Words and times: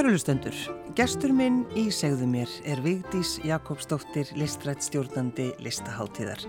Kærulustendur, 0.00 0.56
gestur 0.96 1.34
minn 1.36 1.58
í 1.76 1.82
segðu 1.92 2.24
mér 2.32 2.48
er 2.64 2.80
Vigdís 2.80 3.34
Jakobsdóttir, 3.44 4.30
listrætt 4.32 4.80
stjórnandi 4.86 5.50
listaháttíðar. 5.60 6.46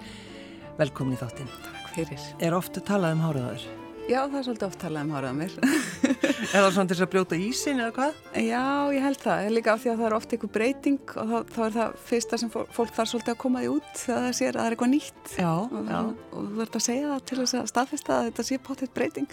Velkomin 0.79 1.17
í 1.17 1.19
þáttinn. 1.19 1.51
Takk 1.67 1.91
fyrir. 1.97 2.31
Er 2.39 2.55
ofta 2.55 2.79
talað 2.79 3.17
um 3.17 3.27
háraðar? 3.27 3.69
Já, 4.11 4.19
það 4.27 4.37
er 4.41 4.45
svolítið 4.47 4.65
oft 4.67 4.79
talað 4.81 5.05
um 5.07 5.11
hárað 5.15 5.35
mér. 5.37 5.53
Er 6.51 6.65
það 6.65 6.71
svona 6.75 6.89
til 6.89 6.95
þess 6.97 7.03
að 7.05 7.09
brjóta 7.13 7.37
ísin 7.39 7.79
eða 7.79 7.91
hvað? 7.95 8.15
Já, 8.43 8.61
ég 8.91 9.03
held 9.05 9.19
það. 9.21 9.43
Líka 9.55 9.71
af 9.75 9.83
því 9.83 9.91
að 9.91 9.99
það 10.01 10.07
er 10.09 10.15
oft 10.17 10.33
eitthvað 10.35 10.51
breyting 10.57 11.13
og 11.21 11.29
þá, 11.31 11.35
þá 11.53 11.59
er 11.67 11.75
það 11.77 11.93
fyrsta 12.09 12.39
sem 12.41 12.51
fólk, 12.51 12.91
þarf 12.97 13.11
svolítið 13.11 13.33
að 13.35 13.39
koma 13.45 13.61
því 13.63 13.69
út 13.75 13.91
þegar 14.01 14.25
það 14.25 14.35
sér 14.41 14.49
að 14.51 14.59
það 14.59 14.65
er 14.71 14.75
eitthvað 14.75 14.91
nýtt. 14.95 15.33
Já, 15.37 15.51
Og, 15.61 15.77
já. 15.93 15.99
og 16.01 16.49
þú 16.49 16.57
verður 16.59 16.79
að 16.81 16.85
segja 16.87 17.11
það 17.13 17.23
til 17.31 17.39
þess 17.41 17.57
að 17.61 17.69
staðfesta 17.71 18.17
að 18.17 18.27
þetta 18.31 18.47
sé 18.49 18.59
pottitt 18.67 18.93
breyting. 18.97 19.29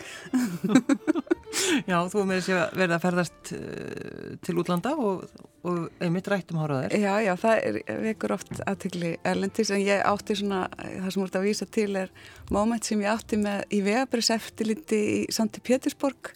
Já, 1.89 1.99
þú 2.13 2.23
með 2.29 2.43
þess 2.43 2.55
að 2.55 2.79
verða 2.79 2.99
að 2.99 3.05
ferðast 3.07 3.53
uh, 3.57 4.35
til 4.45 4.57
útlanda 4.61 4.93
og, 5.01 5.25
og 5.69 6.03
einmitt 6.03 6.29
rætt 6.31 6.53
um 6.53 6.61
háraðar. 6.63 6.95
Já, 6.97 7.13
já, 7.23 7.33
það 7.39 7.63
er, 7.69 7.79
vekur 8.07 8.35
oft 8.39 8.53
aðtegli 8.65 9.15
erlendis 9.29 9.73
en 9.75 9.85
ég 9.85 10.05
átti 10.09 10.39
svona, 10.41 10.65
það 10.81 11.09
sem 11.15 11.23
voruð 11.23 11.41
að 11.41 11.49
vísa 11.49 11.69
til 11.79 11.89
er 12.01 12.13
moment 12.55 12.89
sem 12.89 13.05
ég 13.05 13.13
átti 13.13 13.41
með 13.41 13.65
í 13.77 13.81
vegabrís 13.87 14.33
eftirliti 14.35 15.01
í 15.15 15.19
Sandi 15.35 15.63
Pétursborg 15.65 16.33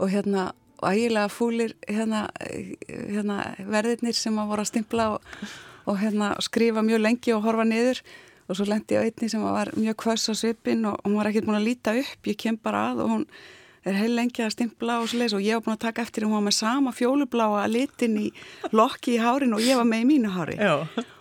og 0.00 0.10
hérna 0.12 0.50
og 0.80 0.88
ægilega 0.94 1.28
fúlir 1.28 1.74
hérna, 1.88 2.24
hérna 2.88 3.42
verðirnir 3.68 4.16
sem 4.16 4.36
að 4.40 4.52
voru 4.52 4.64
að 4.64 4.70
stimpla 4.70 5.08
og, 5.16 5.30
og 5.90 6.00
hérna 6.00 6.32
skrifa 6.40 6.84
mjög 6.84 7.02
lengi 7.04 7.34
og 7.36 7.44
horfa 7.44 7.66
niður 7.68 8.00
og 8.50 8.58
svo 8.58 8.66
lendi 8.66 8.96
ég 8.96 9.04
á 9.04 9.06
einni 9.06 9.30
sem 9.30 9.42
var 9.44 9.70
mjög 9.76 9.98
kvöss 10.00 10.32
á 10.32 10.34
svipin 10.34 10.86
og 10.88 10.98
hún 11.04 11.18
var 11.18 11.30
ekkert 11.30 11.46
búin 11.48 11.60
að 11.60 11.68
líta 11.68 11.94
upp, 12.00 12.26
ég 12.26 12.38
kem 12.40 12.58
bara 12.58 12.90
að 12.90 13.04
og 13.04 13.12
hún 13.14 13.26
er 13.88 13.96
heil 13.96 14.12
lengi 14.16 14.44
að 14.44 14.54
stimpla 14.56 14.98
og 15.00 15.10
svo 15.10 15.20
leiðis 15.20 15.36
og 15.38 15.44
ég 15.44 15.56
var 15.56 15.64
búin 15.66 15.76
að 15.76 15.84
taka 15.86 16.04
eftir 16.04 16.26
hún 16.26 16.36
var 16.36 16.46
með 16.46 16.56
sama 16.58 16.92
fjólubláa 16.96 17.66
litin 17.70 18.18
í 18.20 18.28
lokki 18.76 19.16
í 19.16 19.20
hárin 19.22 19.56
og 19.56 19.64
ég 19.64 19.80
var 19.80 19.88
með 19.88 20.04
í 20.04 20.08
mínu 20.12 20.32
hári 20.34 20.58
Já, 20.60 20.74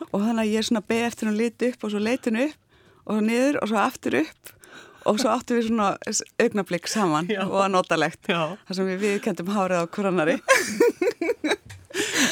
og 0.10 0.18
þannig 0.24 0.44
að 0.44 0.52
ég 0.52 0.62
er 0.62 0.70
svona 0.70 0.86
beð 0.92 1.06
eftir 1.10 1.30
hún 1.30 1.40
liti 1.40 1.74
upp 1.74 1.86
og 1.86 1.94
svo 1.94 2.04
leitin 2.04 2.42
upp 2.44 3.10
og 3.10 3.22
niður 3.26 3.62
og 3.64 3.72
svo 3.72 3.82
aftur 3.82 4.20
upp 4.24 4.56
og 5.10 5.22
svo 5.22 5.32
áttum 5.32 5.58
við 5.58 5.70
svona 5.70 5.94
augnablík 6.44 6.90
saman 6.92 7.30
Já. 7.32 7.46
og 7.48 7.62
að 7.64 7.72
notalegt 7.78 8.28
þar 8.28 8.76
sem 8.76 8.90
við 8.92 9.06
viðkendum 9.06 9.54
hárið 9.56 9.82
á 9.82 9.86
korannari 9.88 10.40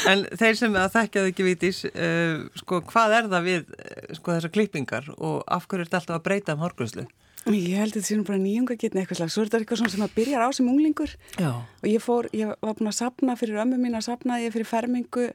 En 0.08 0.24
þeir 0.38 0.56
sem 0.56 0.76
að 0.78 0.92
þekkja 0.94 1.22
þau 1.22 1.30
ekki 1.32 1.44
vitís, 1.46 1.78
uh, 1.88 2.44
sko, 2.60 2.80
hvað 2.88 3.14
er 3.16 3.30
það 3.32 3.48
við 3.48 3.72
uh, 3.74 3.96
sko, 4.16 4.34
þessar 4.36 4.52
klippingar 4.54 5.08
og 5.16 5.40
af 5.44 5.66
hverju 5.68 5.84
er 5.84 5.88
þetta 5.90 6.00
alltaf 6.00 6.18
að 6.18 6.26
breyta 6.28 6.54
um 6.54 6.62
hárgröðslu? 6.62 7.04
Ég 7.46 7.78
held 7.78 7.92
að 7.94 8.00
þetta 8.00 8.08
sé 8.10 8.16
nú 8.18 8.24
bara 8.28 8.40
nýjungagetni 8.42 9.00
eitthvað 9.04 9.20
slag 9.22 9.30
svo 9.32 9.44
er 9.44 9.48
þetta 9.48 9.60
eitthvað 9.62 9.78
svona 9.82 9.94
sem 9.94 10.02
að 10.08 10.16
byrjar 10.18 10.42
á 10.44 10.48
sem 10.52 10.68
unglingur. 10.68 11.14
Já. 11.38 11.52
og 11.62 11.86
ég 11.88 12.02
fór, 12.04 12.28
ég 12.36 12.50
var 12.60 12.74
búin 12.76 12.90
að 12.90 12.98
sapna 12.98 13.36
fyrir 13.40 13.62
ömmu 13.62 13.78
mín 13.80 13.96
að 13.96 14.08
sapna 14.10 14.40
ég 14.42 14.52
fyrir 14.52 14.68
fermingu 14.68 15.30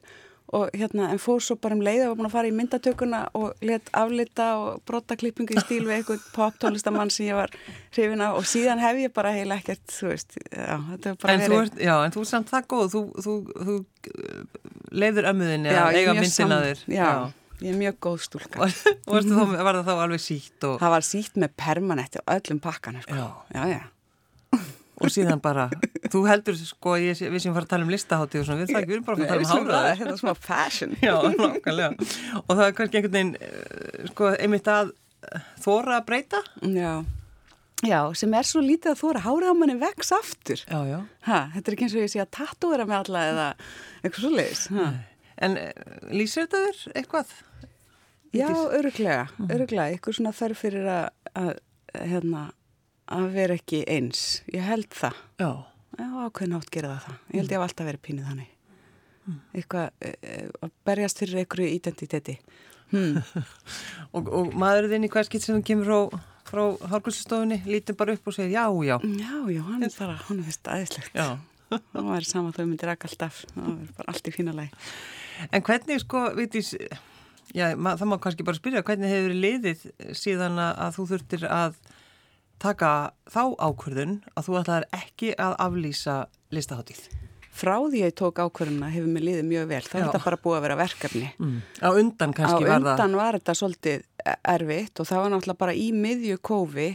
og 0.54 0.68
hérna, 0.76 1.08
en 1.10 1.18
fór 1.18 1.40
svo 1.42 1.56
bara 1.56 1.74
um 1.74 1.80
leið 1.82 2.02
og 2.04 2.10
var 2.12 2.18
búin 2.20 2.28
að 2.28 2.34
fara 2.36 2.50
í 2.50 2.54
myndatökuna 2.54 3.20
og 3.34 3.54
let 3.64 3.88
aflita 3.96 4.48
og 4.60 4.82
brotta 4.86 5.16
klippingu 5.18 5.56
í 5.56 5.62
stíl 5.64 5.86
við 5.88 5.94
eitthvað 5.96 6.26
pop 6.36 6.58
tónlistamann 6.62 7.10
sem 7.10 7.26
ég 7.30 7.38
var 7.40 7.50
hrifin 7.96 8.20
á 8.22 8.28
og 8.36 8.44
síðan 8.46 8.78
hef 8.84 9.00
ég 9.00 9.14
bara 9.16 9.32
heila 9.34 9.56
ekkert, 9.58 9.82
þú 9.90 10.12
veist, 10.12 10.36
já, 10.52 10.76
þetta 10.92 11.10
er 11.10 11.16
bara 11.24 11.32
En 11.34 11.46
þú, 11.48 11.60
ert, 11.64 11.80
já, 11.80 11.94
en 12.04 12.14
þú 12.14 12.20
er 12.26 12.30
samt 12.30 12.52
það 12.52 12.68
góð, 12.74 12.84
þú, 12.94 13.02
þú, 13.24 13.34
þú 13.64 13.78
uh, 14.12 14.68
leiður 14.92 15.30
ömmuðinni 15.32 15.72
að 15.74 15.98
eiga 15.98 16.12
mjög 16.14 16.28
myndina 16.28 16.60
sam- 16.60 16.68
þér. 16.68 16.84
Já, 17.00 17.08
ég 17.62 17.72
er 17.72 17.78
mjög 17.78 17.98
góð 18.06 18.20
stúlka. 18.26 18.68
Var 19.10 19.26
það 19.26 19.82
þá 19.86 19.92
alveg 19.94 20.22
sítt 20.22 20.66
og, 20.68 20.78
Það 20.82 20.94
var 20.96 21.06
sítt 21.06 21.40
með 21.40 21.56
permanent 21.60 22.18
og 22.20 22.32
öllum 22.36 22.62
pakkan, 22.64 23.00
sko. 23.04 23.18
Já. 23.18 23.26
Já, 23.54 23.64
já. 23.74 23.82
og 25.02 25.10
síðan 25.10 25.42
bara, 25.42 25.66
þú 26.12 26.22
heldur 26.28 26.58
sko, 26.58 26.94
ég, 27.02 27.18
við 27.18 27.42
sem 27.42 27.54
fara 27.54 27.66
að 27.66 27.72
tala 27.72 27.86
um 27.86 27.90
listahátti 27.92 28.40
og 28.40 28.46
svona, 28.46 28.62
við 28.62 28.70
það 28.74 28.80
ekki, 28.80 28.90
við 28.92 28.98
erum 28.98 29.06
bara 29.08 29.16
að 29.16 29.24
fara 29.24 29.40
að 29.40 29.48
tala 29.48 29.64
um 29.64 29.68
háraðar. 29.68 29.98
Þetta 30.02 30.14
er 30.14 30.22
smá 30.22 30.46
fashion. 30.46 30.94
Já, 31.08 31.14
nákvæmlega. 31.34 32.12
Og 32.44 32.52
það 32.54 32.64
er 32.66 32.78
kannski 32.78 33.00
einhvern 33.00 33.18
veginn, 33.18 33.34
uh, 33.40 34.06
sko, 34.12 34.30
einmitt 34.38 34.70
að 34.70 34.94
uh, 34.94 35.50
þóra 35.66 35.98
að 35.98 36.08
breyta. 36.10 36.42
Já. 36.62 36.92
Já, 37.84 37.98
sem 38.16 38.32
er 38.38 38.46
svo 38.48 38.62
lítið 38.64 38.94
að 38.94 39.00
þóra 39.02 39.24
hárið 39.26 39.50
á 39.50 39.54
manni 39.58 39.74
vex 39.80 40.12
aftur. 40.14 40.62
Já, 40.62 40.78
já. 40.88 41.00
Ha, 41.26 41.40
þetta 41.56 41.68
er 41.68 41.74
ekki 41.76 41.88
eins 41.88 41.96
og 41.96 42.04
ég 42.04 42.12
sé 42.14 42.22
að 42.22 42.30
tattúera 42.38 42.86
með 42.88 43.00
alla 43.02 43.24
eða 43.32 43.48
eitthvað 44.00 44.22
svo 44.22 44.30
leiðis. 44.32 44.62
En 45.44 45.58
uh, 45.60 45.68
lýsir 46.12 46.46
þetta 46.46 46.62
þér 46.64 46.98
eitthvað? 47.00 47.34
Já, 48.34 48.48
öruglega, 48.50 49.28
öruglega, 49.46 49.92
eitthvað 49.92 50.16
svona 50.18 50.32
þarf 50.34 50.64
fyrir 50.64 50.88
að, 50.90 51.04
að, 51.38 51.52
hérna, 51.94 52.48
að 53.14 53.28
vera 53.36 53.58
ekki 53.60 53.84
eins. 53.90 54.24
Ég 54.50 54.66
held 54.66 54.90
það. 54.90 55.20
Já. 55.38 55.50
Já, 55.94 56.06
ákveðin 56.26 56.56
átt 56.58 56.72
gera 56.74 56.90
það 56.96 57.04
það. 57.06 57.18
Ég 57.28 57.38
held 57.38 57.52
ég 57.52 57.56
hef 57.60 57.66
alltaf 57.68 57.88
verið 57.90 58.02
pínuð 58.08 58.28
þannig. 58.32 58.50
Eitthvað, 59.54 59.86
e, 60.02 60.10
e, 60.20 60.38
að 60.66 60.72
berjast 60.88 61.22
fyrir 61.22 61.40
einhverju 61.44 61.70
identiteti. 61.78 62.34
Hmm. 62.90 63.22
Og, 64.14 64.28
og 64.28 64.52
maðurinn 64.58 64.92
þinn 64.92 65.06
í 65.08 65.10
hvað 65.10 65.26
skitt 65.26 65.46
sem 65.46 65.62
kemur 65.66 65.88
frá, 65.88 66.20
frá 66.46 66.90
hárgulsstofunni, 66.92 67.56
lítur 67.66 67.96
bara 67.98 68.14
upp 68.14 68.28
og 68.30 68.36
segir 68.36 68.52
já, 68.52 68.66
já. 68.86 68.98
Já, 69.02 69.38
já, 69.50 69.62
hann 69.70 69.82
er 69.82 69.94
bara, 69.96 70.14
hann 70.28 70.42
er 70.42 70.46
fyrst 70.46 70.70
aðeinslegt. 70.70 71.16
Já. 71.16 71.26
Það 71.72 72.10
var 72.10 72.28
sama 72.28 72.52
þau 72.54 72.66
myndir 72.68 72.92
alltaf. 72.92 73.40
Það 73.54 73.70
var 73.70 73.94
bara 73.98 74.12
allt 74.12 74.30
í 74.30 74.34
fína 74.34 74.54
lagi. 74.54 74.70
En 75.50 75.64
hvernig 75.66 76.00
sko, 76.02 76.28
vitís, 76.38 76.74
já, 77.54 77.66
ma, 77.76 77.96
það 77.98 78.10
má 78.12 78.16
kannski 78.22 78.46
bara 78.46 78.60
spyrja, 78.60 78.84
hvernig 78.86 79.12
hefur 79.12 79.36
liðið 79.44 79.84
síðan 80.16 80.60
að, 80.62 80.72
að 80.86 80.96
þú 80.98 81.06
þurftir 81.12 81.46
að 81.50 81.76
taka 82.62 82.90
þá 83.30 83.42
ákvörðun 83.58 84.16
að 84.34 84.48
þú 84.48 84.58
ætlaðir 84.60 84.88
ekki 85.00 85.34
að 85.42 85.56
aflýsa 85.66 86.16
listaháttíð? 86.54 87.04
Frá 87.54 87.76
því 87.78 88.00
ég 88.00 88.14
tók 88.18 88.40
ákvörðuna 88.42 88.88
hefur 88.90 89.10
mér 89.14 89.26
liðið 89.28 89.44
mjög 89.46 89.66
vel. 89.70 89.82
Það 89.86 89.94
Já. 89.94 90.00
er 90.00 90.08
þetta 90.08 90.24
bara 90.24 90.38
búið 90.42 90.56
að 90.56 90.64
vera 90.64 90.78
verkefni. 90.80 91.28
Mm. 91.38 91.58
Á 91.78 91.88
undan 91.92 92.32
kannski 92.34 92.56
á 92.56 92.66
var 92.66 92.72
það. 92.72 92.88
undan 92.94 93.18
var 93.20 93.38
þetta 93.38 93.54
svolítið 93.60 94.06
erfitt 94.54 95.02
og 95.02 95.08
það 95.10 95.22
var 95.22 95.30
náttúrulega 95.34 95.62
bara 95.62 95.76
í 95.78 95.84
miðju 95.94 96.40
kófi 96.42 96.88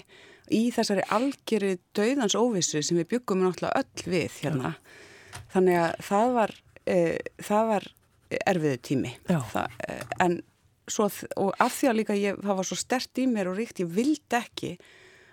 í 0.49 0.61
þessari 0.73 1.05
algjörði 1.15 1.77
dauðans 1.95 2.35
óvissu 2.35 2.81
sem 2.83 2.99
við 2.99 3.07
byggum 3.13 3.45
náttúrulega 3.45 3.83
öll 3.83 4.11
við 4.11 4.35
hérna. 4.41 4.73
Þannig 5.53 5.79
að 5.79 6.03
það 6.09 6.35
var, 6.39 6.55
e, 6.83 6.97
það 7.45 7.71
var 7.71 7.87
erfiðu 8.29 8.79
tími. 8.85 9.15
Það, 9.27 9.75
e, 9.87 9.99
en 10.25 10.39
svo, 10.89 11.09
og 11.37 11.53
af 11.61 11.75
því 11.75 11.91
að 11.91 11.99
líka 11.99 12.17
ég, 12.17 12.39
það 12.43 12.59
var 12.61 12.69
svo 12.69 12.79
stert 12.79 13.21
í 13.21 13.27
mér 13.29 13.51
og 13.51 13.59
ríkt, 13.59 13.81
ég 13.83 13.91
vildi 13.93 14.39
ekki 14.39 14.73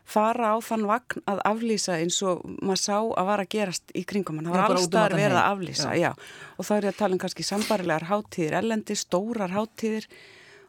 fara 0.06 0.52
á 0.54 0.56
þann 0.62 0.86
vagn 0.86 1.22
að 1.26 1.40
aflýsa 1.50 1.96
eins 1.98 2.20
og 2.22 2.44
maður 2.62 2.82
sá 2.84 2.96
að 3.00 3.26
var 3.26 3.42
að 3.42 3.50
gerast 3.56 3.94
í 3.96 4.04
kringum 4.06 4.38
hann. 4.38 4.48
Það 4.52 4.56
var 4.60 4.70
um 4.70 4.78
allstaðar 4.78 5.16
allan 5.16 5.22
verið 5.24 5.40
að 5.40 5.48
aflýsa, 5.50 5.88
Já. 5.96 6.02
já. 6.04 6.10
Og 6.56 6.68
þá 6.68 6.72
er 6.76 6.86
ég 6.86 6.92
að 6.92 7.00
tala 7.00 7.16
um 7.16 7.22
kannski 7.24 7.46
sambarilegar 7.46 8.08
hátíðir, 8.12 8.58
ellendi, 8.60 8.98
stórar 9.00 9.54
hátíðir 9.56 10.06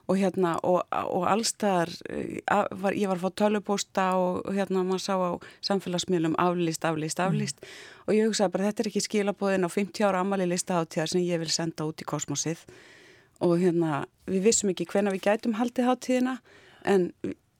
og 0.08 0.16
hérna 0.16 0.54
og, 0.64 0.84
og 0.92 1.26
allstaðar, 1.28 1.92
eh, 2.10 2.40
var, 2.80 2.96
ég 2.96 3.10
var 3.12 3.20
að 3.20 3.26
fá 3.26 3.32
tölupósta 3.44 4.06
og, 4.20 4.48
hérna 4.56 4.84
maður 4.88 5.04
sá 5.04 5.16
á 5.20 5.32
samfélagsmiðlum 5.68 6.38
aflýst, 6.40 6.88
aflýst, 6.88 7.20
aflýst. 7.24 7.66
Og 8.08 8.16
ég 8.16 8.30
hugsaði 8.30 8.54
bara 8.56 8.70
þetta 8.70 8.84
er 8.84 8.92
ekki 8.92 9.04
skilabóðin 9.04 9.68
á 9.68 9.70
50 9.74 10.08
ára 10.08 10.22
ammali 10.24 10.48
listaháttíðar 10.48 11.12
sem 11.12 11.26
ég 11.28 11.44
vil 11.44 11.52
senda 11.52 11.88
út 11.90 12.02
í 12.02 12.08
kosmosið. 12.08 12.64
Og 13.44 13.58
hérna 13.60 14.06
við 14.26 14.48
vissum 14.48 14.72
ekki 14.72 14.88
hvenna 14.94 15.12
við 15.14 15.28
gætum 15.28 15.60
haldið 15.60 15.92
hátíðina 15.92 16.40
en 16.88 17.12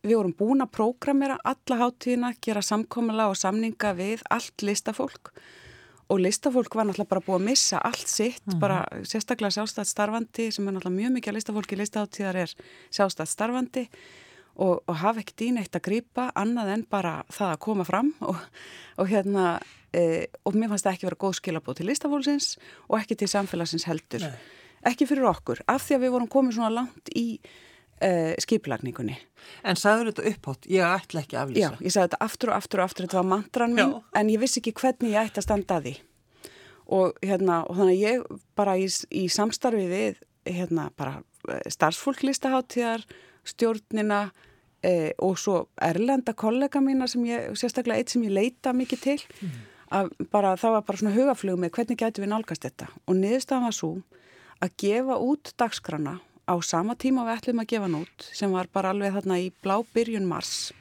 við 0.08 0.16
vorum 0.16 0.36
búin 0.40 0.64
að 0.64 0.74
prógramera 0.78 1.36
alla 1.44 1.82
hátíðina, 1.84 2.32
gera 2.42 2.64
samkomala 2.64 3.28
og 3.28 3.36
samninga 3.38 3.92
við 3.98 4.24
allt 4.32 4.64
listafólk. 4.64 5.34
og 5.36 5.67
listafólk 6.16 6.76
var 6.78 6.88
náttúrulega 6.88 7.12
bara 7.12 7.24
búið 7.26 7.38
að 7.42 7.48
missa 7.50 7.82
allt 7.84 8.08
sitt, 8.08 8.46
bara 8.62 8.80
sérstaklega 9.04 9.58
sjálfstætt 9.58 9.90
starfandi 9.90 10.48
sem 10.56 10.68
er 10.68 10.78
náttúrulega 10.78 11.02
mjög 11.02 11.16
mikið 11.18 11.32
að 11.34 11.38
listafólki 11.40 11.80
listaháttíðar 11.82 12.40
er 12.46 12.54
sjálfstætt 12.96 13.32
starfandi 13.34 13.84
og, 14.56 14.80
og 14.88 14.96
hafa 15.02 15.24
ekkert 15.24 15.44
í 15.44 15.50
neitt 15.58 15.76
að 15.76 15.86
grípa 15.90 16.30
annað 16.40 16.74
en 16.78 16.86
bara 16.90 17.18
það 17.34 17.52
að 17.52 17.62
koma 17.68 17.88
fram 17.88 18.14
og, 18.30 18.40
og 18.98 19.12
hérna 19.12 19.58
e, 19.92 20.28
og 20.48 20.56
mér 20.56 20.72
fannst 20.72 20.88
það 20.88 20.96
ekki 20.96 21.10
vera 21.10 21.22
góð 21.26 21.38
skilabóð 21.42 21.80
til 21.82 21.90
listafólksins 21.92 22.52
og 22.88 23.00
ekki 23.02 23.20
til 23.20 23.32
samfélagsins 23.34 23.88
heldur 23.90 24.24
Nei. 24.24 24.36
ekki 24.94 25.10
fyrir 25.10 25.28
okkur, 25.28 25.66
af 25.68 25.84
því 25.86 26.00
að 26.00 26.06
við 26.06 26.16
vorum 26.16 26.32
komið 26.32 26.60
svona 26.60 26.76
langt 26.80 27.12
í 27.20 27.28
e, 28.02 28.36
skipulagningunni 28.44 29.18
En 29.68 29.78
sagður 29.80 30.12
þetta 30.12 30.26
upphátt, 30.32 30.68
ég 30.72 30.84
ætla 30.86 31.24
ekki 31.24 31.38
að 31.38 31.54
Já, 31.56 31.70
aflýsa. 31.70 31.86
ég 31.86 31.94
sagði 31.94 32.08
þetta 32.08 32.20
aftur 32.26 32.52
og 32.52 32.58
aftur 32.58 32.82
og 32.82 32.88
aftur, 32.88 33.08
þetta 33.08 33.20
var 33.20 33.30
mantran 33.32 33.76
mín, 33.76 33.94
Já. 33.94 34.02
en 34.20 34.32
ég 34.34 34.42
vissi 34.42 34.62
ekki 34.62 34.74
hvernig 34.82 35.14
ég 35.14 35.30
ætti 35.30 35.42
að 35.42 35.48
standa 35.48 35.78
að 35.78 35.88
því. 35.88 35.94
Og, 36.98 37.22
hérna, 37.24 37.62
og 37.68 37.80
þannig 37.80 37.96
að 37.96 38.04
ég 38.04 38.44
bara 38.56 38.76
í, 38.80 38.88
í 39.12 39.24
samstarfi 39.32 39.88
við 39.92 40.20
hérna, 40.48 40.90
bara 41.00 41.18
eh, 41.52 41.64
starfsfólk 41.74 42.24
listaháttíðar, 42.24 43.04
stjórnina 43.48 44.22
eh, 44.84 45.12
og 45.24 45.40
svo 45.40 45.66
erlenda 45.84 46.36
kollega 46.38 46.82
mína 46.84 47.10
sem 47.12 47.26
ég, 47.28 47.50
sérstaklega 47.60 48.04
eitt 48.04 48.14
sem 48.16 48.24
ég 48.24 48.36
leita 48.36 48.76
mikið 48.76 49.04
til, 49.04 49.18
að 49.92 50.14
bara, 50.32 50.56
það 50.60 50.78
var 50.78 50.88
bara 50.88 51.02
svona 51.02 51.16
hugaflug 51.16 51.60
með 51.60 51.76
hvernig 51.76 52.00
gætu 52.00 52.24
við 52.24 52.32
nálgast 52.34 52.64
þetta. 52.68 52.90
Og 53.08 53.20
niðurstaðan 53.20 53.68
var 53.68 53.76
svo 53.76 53.92
að 54.64 54.74
gefa 54.84 55.20
út 55.24 55.54
dagskrana 55.60 56.18
á 56.48 56.56
sama 56.64 56.96
tíma 56.96 57.26
við 57.28 57.38
ætlum 57.38 57.62
að 57.64 57.70
gefa 57.74 57.88
hann 57.88 58.02
út, 58.02 58.28
sem 58.34 58.52
var 58.52 58.70
bara 58.74 58.94
alveg 58.96 59.16
þarna 59.18 59.40
í 59.44 59.52
blá 59.64 59.78
byrjun 59.94 60.28
mars, 60.28 60.72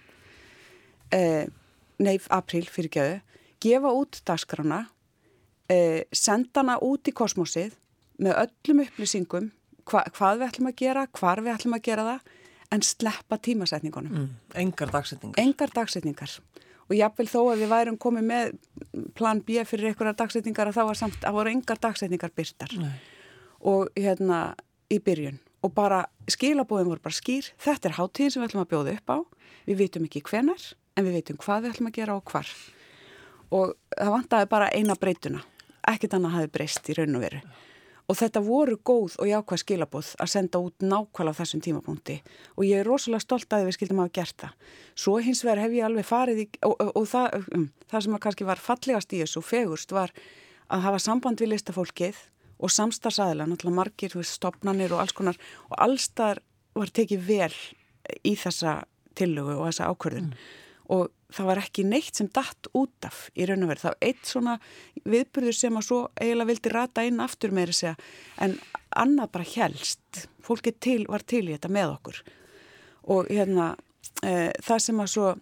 eh, 1.13 1.47
nei, 1.99 2.17
april 2.31 2.67
fyrir 2.71 2.93
geðu, 2.95 3.21
gefa 3.61 3.93
út 3.93 4.21
dagskrána 4.27 4.87
eh, 5.69 6.05
senda 6.13 6.63
hana 6.63 6.79
út 6.85 7.09
í 7.09 7.15
kosmosið 7.17 7.75
með 8.23 8.39
öllum 8.47 8.83
upplýsingum 8.87 9.51
hva, 9.87 10.05
hvað 10.15 10.41
við 10.41 10.49
ætlum 10.49 10.71
að 10.71 10.79
gera, 10.83 11.07
hvar 11.19 11.43
við 11.43 11.55
ætlum 11.55 11.77
að 11.77 11.87
gera 11.89 12.07
það 12.11 12.35
en 12.75 12.83
sleppa 12.83 13.39
tímasetningunum. 13.39 14.15
Mm, 14.15 14.31
engar 14.63 14.93
dagsetningar. 14.95 15.43
Engar 15.43 15.73
dagsetningar. 15.75 16.39
Og 16.87 16.95
jáfnvel 16.95 17.27
þó 17.31 17.41
að 17.53 17.63
við 17.63 17.73
værum 17.73 17.99
komið 18.03 18.27
með 18.27 18.55
plan 19.19 19.43
B 19.43 19.63
fyrir 19.67 19.91
einhverjar 19.91 20.19
dagsetningar 20.19 20.71
að 20.71 20.79
þá 20.79 20.83
var 20.91 20.99
samt, 20.99 21.19
að 21.27 21.39
voru 21.39 21.53
engar 21.55 21.81
dagsetningar 21.83 22.35
byrtar. 22.35 22.75
Nei. 22.79 22.97
Og 23.67 23.91
hérna 23.99 24.41
í 24.93 24.99
byrjun. 25.03 25.39
Og 25.67 25.75
bara 25.75 26.05
skilabóðin 26.31 26.93
voru 26.93 27.03
bara 27.03 27.17
skýr. 27.17 27.51
Þetta 27.59 27.91
er 27.91 27.99
hátíðin 27.99 28.33
sem 28.33 28.43
við 28.43 28.51
ætlum 28.53 28.63
að 28.63 28.73
bjóða 28.73 28.97
upp 28.97 29.11
á. 29.11 29.19
Við 29.67 29.81
vitum 29.83 30.07
ekki 30.07 30.23
hvenar, 30.29 30.65
en 30.95 31.07
við 31.07 31.21
vitum 31.21 31.39
hvað 31.43 31.65
við 31.65 31.73
ætlum 31.75 31.91
að 31.91 31.97
gera 31.99 32.17
og 32.17 32.31
hvar. 32.31 32.51
Og 33.57 33.73
það 33.91 34.13
vantaði 34.15 34.51
bara 34.53 34.73
eina 34.75 34.95
breytuna. 35.01 35.43
Ekkert 35.87 36.15
annað 36.15 36.37
hafi 36.37 36.53
breyst 36.55 36.91
í 36.91 36.97
raun 36.99 37.19
og 37.19 37.25
veru. 37.27 37.41
Og 38.07 38.15
þetta 38.15 38.43
voru 38.47 38.77
góð 38.87 39.17
og 39.19 39.27
jákvæð 39.27 39.61
skilabóð 39.65 40.13
að 40.23 40.31
senda 40.31 40.61
út 40.63 40.85
nákvæmlega 40.85 41.35
á 41.35 41.39
þessum 41.41 41.63
tímapunkti 41.65 42.21
og 42.55 42.63
ég 42.63 42.79
er 42.79 42.87
rosalega 42.87 43.25
stolt 43.25 43.51
að 43.51 43.67
við 43.67 43.75
skildum 43.75 43.99
að 43.99 44.07
hafa 44.07 44.15
gert 44.21 44.37
það. 44.45 44.53
Svo 44.95 45.15
hins 45.27 45.43
vegar 45.43 45.63
hef 45.65 45.75
ég 45.75 45.87
alveg 45.89 46.07
farið 46.07 46.43
í, 46.45 46.47
og, 46.69 46.77
og, 46.85 46.93
og 47.01 47.09
það, 47.11 47.49
um, 47.57 47.65
það 47.91 48.05
sem 48.05 48.19
kannski 48.23 48.47
var 48.47 48.63
fallegast 48.63 49.17
í 49.17 49.23
þessu 49.25 49.43
fegurst 49.43 49.95
var 49.97 50.15
að 50.71 50.87
hafa 50.87 51.03
samband 51.03 51.43
við 51.43 51.51
listafólkið 51.57 52.23
og 52.57 52.73
samstagsæðilega, 52.73 53.51
náttúrulega 53.51 53.79
margir, 53.81 54.19
stopnarnir 54.25 54.95
og 54.97 55.03
alls 55.05 55.17
konar 55.17 55.41
og 55.71 55.81
allstar 55.87 56.43
var 56.77 56.93
tekið 56.93 57.27
vel 57.27 57.53
í 58.25 58.37
þessa 58.39 58.83
tillögu 59.17 59.59
og 59.59 59.69
þessa 59.69 59.91
ákvörðun. 59.93 60.31
Mm 60.33 60.63
og 60.93 61.11
það 61.35 61.49
var 61.49 61.61
ekki 61.61 61.85
neitt 61.87 62.19
sem 62.19 62.29
datt 62.35 62.69
út 62.77 63.07
af 63.07 63.27
í 63.35 63.47
raun 63.49 63.65
og 63.67 63.73
verið. 63.73 63.83
Það 63.83 63.95
var 63.95 64.09
eitt 64.09 64.31
svona 64.31 64.55
viðbyrður 65.03 65.59
sem 65.59 65.79
að 65.79 65.87
svo 65.89 66.01
eiginlega 66.15 66.51
vildi 66.53 66.73
rata 66.73 67.07
inn 67.07 67.23
aftur 67.25 67.55
þess 67.57 67.89
að 67.91 68.05
en 68.47 68.57
annað 69.03 69.33
bara 69.35 69.49
helst. 69.55 70.27
Fólki 70.47 70.73
til, 70.79 71.03
var 71.11 71.27
til 71.27 71.47
í 71.49 71.57
þetta 71.57 71.73
með 71.75 71.97
okkur 71.97 72.23
og 73.17 73.29
hérna 73.31 73.73
e, 74.23 74.53
það 74.63 74.81
sem 74.83 75.03
að 75.03 75.13
svo 75.13 75.35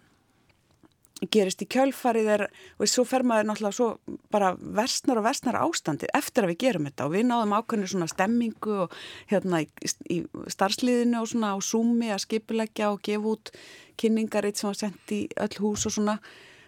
gerist 1.31 1.63
í 1.63 1.67
kjölfarið 1.71 2.27
er 2.33 2.43
og 2.49 2.89
svo 2.91 3.05
fer 3.07 3.23
maður 3.27 3.47
náttúrulega 3.49 3.77
svo 3.77 4.17
bara 4.33 4.51
versnar 4.59 5.21
og 5.21 5.27
versnar 5.27 5.59
ástandi 5.61 6.09
eftir 6.17 6.45
að 6.45 6.53
við 6.53 6.59
gerum 6.65 6.89
þetta. 6.89 7.07
Og 7.07 7.15
við 7.15 7.25
náðum 7.29 7.55
ákveðinu 7.55 7.91
svona 7.91 8.09
stemmingu 8.11 8.75
og 8.85 8.97
hérna 9.31 9.63
í, 9.63 9.69
í 10.11 10.17
starfsliðinu 10.51 11.21
og 11.21 11.31
svona 11.31 11.53
á 11.55 11.57
Zoomi 11.63 12.11
að 12.11 12.25
skipilegja 12.25 12.91
og 12.91 13.01
gefa 13.05 13.31
út 13.31 13.53
kynningaritt 14.01 14.59
sem 14.59 14.69
var 14.69 14.81
sendt 14.81 15.15
í 15.15 15.21
öll 15.39 15.55
hús 15.63 15.87
og 15.87 15.95
svona. 15.95 16.19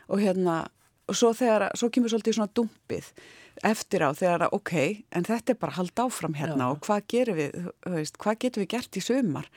Og 0.07 0.23
hérna 0.23 0.61
og 1.07 1.15
svo 1.15 1.33
þegar, 1.35 1.69
svo 1.77 1.89
kemur 1.91 2.11
svolítið 2.11 2.38
svona 2.38 2.55
dumpið 2.55 3.11
eftir 3.65 4.03
á 4.05 4.11
þegar 4.13 4.47
ok, 4.53 4.73
en 5.15 5.27
þetta 5.27 5.53
er 5.53 5.59
bara 5.61 5.77
hald 5.79 6.01
áfram 6.03 6.35
hérna 6.38 6.67
Já. 6.67 6.71
og 6.71 6.81
hvað 6.85 7.05
gerum 7.13 7.39
við, 7.39 7.69
hvað 8.19 8.39
getum 8.44 8.63
við 8.63 8.71
gert 8.75 8.99
í 8.99 9.03
sömar 9.03 9.47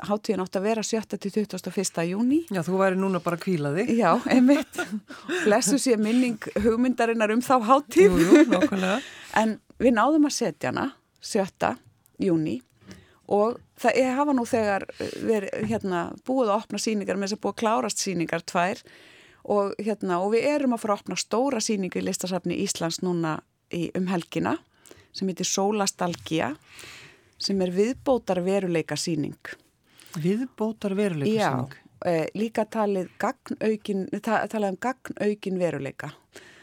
Háttíðin 0.00 0.40
átt 0.40 0.56
að 0.56 0.64
vera 0.64 0.82
7. 0.86 1.18
til 1.20 1.30
21. 1.34 2.04
júni. 2.08 2.40
Já, 2.48 2.62
þú 2.64 2.78
væri 2.80 2.96
núna 2.98 3.20
bara 3.22 3.36
kvílaði. 3.40 3.84
Já, 3.98 4.14
einmitt. 4.32 4.80
Blessu 5.44 5.76
sé 5.78 5.98
minning 6.00 6.40
hugmyndarinnar 6.64 7.34
um 7.34 7.42
þá 7.44 7.58
háttíð. 7.68 8.16
Jú, 8.16 8.24
jú, 8.40 8.44
nokkulega. 8.54 8.98
en 9.42 9.58
við 9.82 9.96
náðum 9.98 10.28
að 10.30 10.36
setja 10.38 10.72
hana 10.72 10.88
7. 11.20 11.74
júni 12.24 12.60
og 13.32 13.60
það 13.80 13.98
er 14.02 14.16
hafa 14.16 14.34
nú 14.36 14.44
þegar 14.48 14.86
verið 15.22 15.68
hérna, 15.70 16.02
búið 16.26 16.50
að 16.50 16.58
opna 16.58 16.80
síningar 16.82 17.18
með 17.18 17.30
þess 17.30 17.38
að 17.38 17.42
búið 17.44 17.54
að 17.54 17.60
klárast 17.62 18.02
síningar 18.02 18.44
tvær 18.48 18.82
og, 19.42 19.72
hérna, 19.78 20.18
og 20.20 20.34
við 20.34 20.48
erum 20.50 20.76
að 20.76 20.82
fara 20.84 20.96
að 20.96 21.02
opna 21.02 21.18
stóra 21.20 21.62
síningu 21.62 22.00
í 22.00 22.04
listasafni 22.06 22.58
Íslands 22.64 23.00
núna 23.04 23.38
í, 23.72 23.88
um 23.98 24.08
helgina 24.10 24.56
sem 25.12 25.28
heitir 25.28 25.48
Sólastalgia 25.48 26.52
sem 27.42 27.60
er 27.64 27.72
viðbótar 27.74 28.42
veruleika 28.44 28.98
síning 28.98 29.38
Viðbótar 30.20 30.96
veruleika 30.98 31.32
Já, 31.32 31.52
e, 32.06 32.26
líka 32.36 32.64
talið 32.68 33.10
gagnaukin, 33.22 34.08
ta, 34.20 34.42
talað 34.50 34.74
um 34.74 34.80
gagnaukin 34.82 35.60
veruleika. 35.60 36.12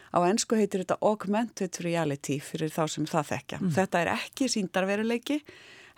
Á 0.09 0.17
ennsku 0.25 0.57
heitir 0.57 0.83
þetta 0.83 0.97
augmented 1.05 1.81
reality 1.85 2.39
fyrir 2.41 2.71
þá 2.73 2.83
sem 2.89 3.07
það 3.09 3.27
þekkja. 3.33 3.59
Mm. 3.61 3.73
Þetta 3.77 4.01
er 4.01 4.11
ekki 4.15 4.47
síndarveruleiki, 4.49 5.39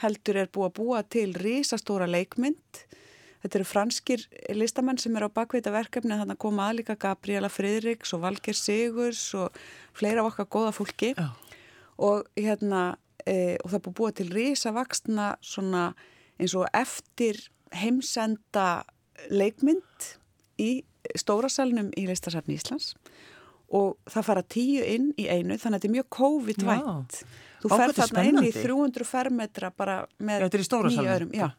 heldur 0.03 0.41
er 0.41 0.49
búið 0.51 0.67
að 0.67 0.73
búa 0.79 1.03
til 1.07 1.29
risastóra 1.39 2.09
leikmynd. 2.09 2.81
Þetta 3.41 3.57
eru 3.57 3.65
franskir 3.65 4.25
listamenn 4.53 4.99
sem 5.01 5.15
er 5.17 5.25
á 5.25 5.29
bakveita 5.33 5.71
verkefni, 5.73 6.13
þannig 6.13 6.37
að 6.37 6.43
koma 6.43 6.67
aðlika 6.69 6.97
Gabriela 6.99 7.49
Fridriks 7.49 8.11
og 8.13 8.21
Valger 8.25 8.57
Sigurs 8.57 9.23
og 9.37 9.55
fleira 9.97 10.25
okkar 10.27 10.49
góða 10.51 10.75
fólki. 10.75 11.15
Oh. 11.17 11.31
Og, 12.01 12.27
hérna, 12.37 12.97
e, 13.25 13.57
og 13.63 13.71
það 13.71 13.79
búið 13.79 13.93
að 13.93 13.97
búa 14.01 14.11
til 14.19 14.27
risavaksna 14.35 15.27
svona 15.41 15.85
eins 16.41 16.55
og 16.57 16.67
eftir 16.73 17.39
heimsenda 17.77 18.83
leikmynd 19.29 20.09
í 20.61 20.71
stórasalunum 21.17 21.91
í 21.97 22.05
Leistasafni 22.09 22.57
Íslands. 22.57 22.95
Og 23.71 23.95
það 24.11 24.27
fara 24.27 24.43
tíu 24.51 24.83
inn 24.83 25.11
í 25.15 25.29
einu 25.31 25.55
þannig 25.55 25.63
að 25.63 25.77
þetta 25.77 25.87
er 25.87 25.95
mjög 25.95 26.07
COVID-vænt. 26.17 27.19
Þú 27.61 27.71
fer 27.71 27.93
þarna 27.95 28.23
inn 28.27 28.39
í 28.43 28.53
300 28.55 29.07
fermetra 29.07 29.71
bara 29.75 30.01
með 30.19 30.47
nýju 30.49 31.05
örum 31.15 31.35
já. 31.37 31.51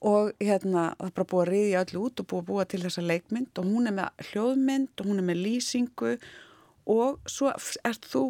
og 0.00 0.30
hérna 0.40 0.94
það 0.94 1.08
er 1.08 1.16
bara 1.18 1.28
búið 1.32 1.42
að 1.42 1.50
riðja 1.50 1.82
öllu 1.84 2.04
út 2.06 2.22
og 2.22 2.28
búið 2.30 2.40
að 2.40 2.46
búa 2.50 2.68
til 2.70 2.80
þessa 2.84 3.04
leikmynd 3.04 3.60
og 3.60 3.68
hún 3.68 3.90
er 3.90 3.96
með 3.98 4.24
hljóðmynd 4.30 5.02
og 5.02 5.10
hún 5.10 5.20
er 5.20 5.26
með 5.28 5.42
lýsingu. 5.44 6.14
Og 6.90 7.20
svo 7.28 7.52
þú, 7.60 8.22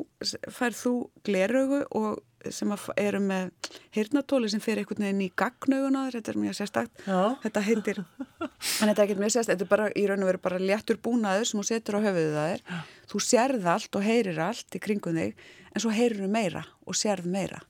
færð 0.50 0.80
þú 0.80 0.94
gleraugu 1.24 1.84
og 1.96 2.24
sem 2.48 2.72
eru 2.96 3.20
með 3.20 3.70
hirnatóli 3.94 4.48
sem 4.48 4.62
fer 4.64 4.80
einhvern 4.80 5.04
veginn 5.04 5.24
í 5.26 5.30
gagnaugun 5.36 5.98
þetta 6.14 6.32
er 6.32 6.38
mjög 6.40 6.56
sérstakt. 6.56 7.02
Já. 7.04 7.36
þetta 7.44 7.64
heitir, 7.66 8.02
en 8.80 8.90
þetta 8.90 8.94
er 8.94 9.04
ekkert 9.04 9.22
mjög 9.22 9.34
sérstakt 9.36 9.58
þetta 9.58 9.66
er 9.66 9.72
bara 9.74 9.88
í 9.92 10.06
raun 10.08 10.24
og 10.24 10.30
veru 10.30 10.42
bara 10.46 10.60
léttur 10.62 11.00
búnaður 11.02 11.50
sem 11.50 11.60
þú 11.60 11.66
setur 11.68 12.00
á 12.00 12.06
höfuðu 12.06 12.32
það 12.36 12.54
er 12.54 12.64
þú 13.12 13.22
sérð 13.26 13.68
allt 13.74 14.00
og 14.00 14.06
heyrir 14.06 14.40
allt 14.46 14.78
í 14.78 14.82
kringum 14.82 15.20
þig 15.20 15.44
en 15.70 15.84
svo 15.84 15.92
heyrir 15.94 16.24
þú 16.24 16.30
meira 16.32 16.64
og 16.86 16.98
sérð 16.98 17.28
meira. 17.30 17.60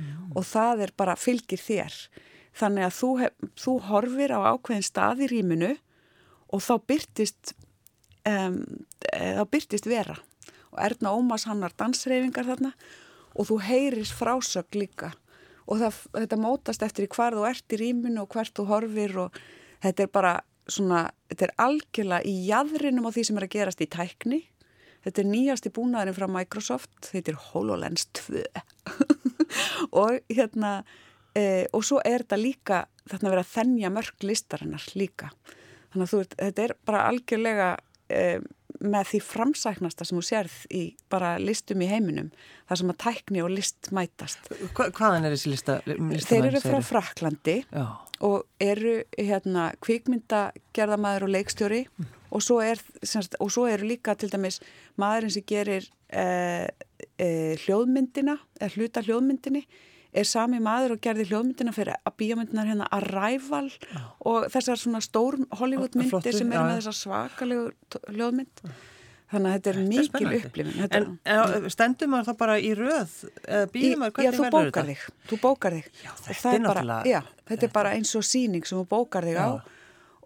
Já. 0.00 0.16
og 0.32 0.46
það 0.48 0.86
er 0.86 0.92
bara 0.96 1.16
fylgir 1.18 1.60
þér. 1.60 1.96
Þannig 2.56 2.86
að 2.86 2.94
þú, 2.96 3.10
hef, 3.20 3.48
þú 3.60 3.74
horfir 3.88 4.32
á 4.32 4.40
ákveðin 4.54 4.86
stað 4.86 5.24
í 5.26 5.30
rýminu 5.30 5.74
og 6.50 6.64
þá 6.64 6.72
byrtist 6.88 7.52
um, 8.28 8.62
þá 9.04 9.44
byrtist 9.50 9.88
vera. 9.90 10.16
Og 10.70 10.80
Erna 10.82 11.12
Ómas 11.14 11.46
hannar 11.50 11.74
dansreifingar 11.78 12.48
þarna 12.48 12.72
og 13.34 13.48
þú 13.50 13.58
heyris 13.66 14.12
frásög 14.16 14.78
líka. 14.78 15.12
Og 15.70 15.80
það, 15.82 15.98
þetta 16.16 16.38
mótast 16.40 16.82
eftir 16.82 17.08
hvar 17.12 17.36
þú 17.36 17.46
ert 17.46 17.74
í 17.74 17.80
rýminu 17.80 18.24
og 18.24 18.30
hvert 18.34 18.54
þú 18.56 18.66
horfir 18.70 19.16
og 19.26 19.42
þetta 19.84 20.06
er 20.06 20.12
bara 20.12 20.32
svona, 20.70 21.04
þetta 21.30 21.46
er 21.46 21.54
algjörlega 21.64 22.26
í 22.26 22.34
jæðrinum 22.48 23.06
á 23.06 23.14
því 23.14 23.26
sem 23.26 23.38
er 23.38 23.46
að 23.46 23.54
gerast 23.54 23.84
í 23.84 23.90
tækni. 23.90 24.40
Þetta 25.04 25.22
er 25.22 25.30
nýjasti 25.30 25.72
búnaðurinn 25.72 26.16
frá 26.18 26.26
Microsoft, 26.28 26.92
þetta 27.06 27.32
er 27.32 27.38
HoloLens 27.50 28.04
2 28.18 28.42
og 30.02 30.18
hérna 30.28 30.72
e, 31.32 31.64
og 31.72 31.86
svo 31.86 32.02
er 32.04 32.26
þetta 32.26 32.38
líka 32.40 32.82
þarna 33.08 33.32
verið 33.32 33.44
að 33.46 33.54
þennja 33.54 33.92
mörg 33.94 34.26
listarinnar 34.28 34.84
líka. 34.98 35.30
Þannig 35.90 36.04
að 36.04 36.12
þú, 36.12 36.20
þetta 36.36 36.66
er 36.66 36.74
bara 36.86 37.06
algjörlega 37.08 37.70
e, 38.12 38.20
með 38.80 39.10
því 39.10 39.20
framsæknasta 39.24 40.06
sem 40.08 40.18
þú 40.18 40.22
sérð 40.24 40.54
í 40.72 40.82
bara 41.12 41.34
listum 41.40 41.82
í 41.84 41.88
heiminum 41.90 42.30
þar 42.68 42.80
sem 42.80 42.92
að 42.92 42.98
tækni 43.04 43.42
og 43.44 43.52
list 43.52 43.90
mætast 43.96 44.50
Hva, 44.76 44.88
Hvaðan 44.88 45.28
er 45.28 45.36
þessi 45.36 45.52
lista? 45.52 45.76
Þeir 45.84 46.48
eru 46.48 46.62
frá 46.64 46.78
Fraklandi 46.84 47.56
Já. 47.66 47.84
og 48.26 48.46
eru 48.62 48.96
hérna 49.18 49.70
kvikmyndagerðamæður 49.84 51.28
og 51.28 51.34
leikstjóri 51.36 51.82
mm. 51.88 52.10
og, 52.30 52.44
svo 52.46 52.60
er, 52.64 52.80
semst, 53.02 53.36
og 53.40 53.52
svo 53.52 53.66
eru 53.70 53.90
líka 53.90 54.16
til 54.16 54.32
dæmis 54.32 54.60
maðurinn 55.00 55.36
sem 55.36 55.46
gerir 55.48 55.90
eh, 56.08 56.68
eh, 57.20 57.54
hljóðmyndina 57.66 58.38
eða 58.60 58.72
hluta 58.76 59.04
hljóðmyndinni 59.04 59.66
er 60.12 60.28
sami 60.28 60.60
maður 60.62 60.96
og 60.96 61.02
gerði 61.04 61.26
hljóðmyndina 61.30 61.74
fyrir 61.74 61.98
að 61.98 62.16
bíómyndinar 62.20 62.70
hérna 62.70 62.88
Arrival 62.96 63.66
já. 63.70 64.00
og 64.26 64.46
þessar 64.52 64.80
svona 64.80 65.02
stór 65.04 65.38
Hollywood 65.60 65.98
myndir 65.98 66.34
sem 66.34 66.50
eru 66.52 66.64
með 66.66 66.80
þessar 66.80 66.98
svakalegu 67.00 68.08
hljóðmynd. 68.10 68.64
Þannig 69.30 69.46
að 69.46 69.52
þetta 69.56 69.70
er 69.70 69.76
mikil 69.86 70.30
upplifin 70.40 70.86
En 70.90 71.04
er, 71.22 71.66
stendur 71.70 72.08
maður 72.10 72.32
þá 72.32 72.38
bara 72.40 72.56
í 72.58 72.70
röð 72.74 73.12
bíum 73.70 74.00
maður, 74.02 74.14
hvernig 74.16 74.40
verður 74.42 74.64
þetta? 74.72 74.82
Þig, 74.88 75.04
þú 75.30 75.38
bókar 75.44 75.76
þig. 75.76 75.90
Já, 76.02 76.10
þetta 76.24 76.54
er 76.54 76.64
náttúrulega 76.64 77.12
Já, 77.12 77.20
þetta 77.52 77.68
er 77.68 77.76
bara 77.76 77.92
eins 77.94 78.14
og 78.18 78.26
síning 78.26 78.66
sem 78.66 78.80
þú 78.80 78.88
bókar 78.90 79.28
þig 79.28 79.38
já. 79.38 79.46
á 79.46 79.50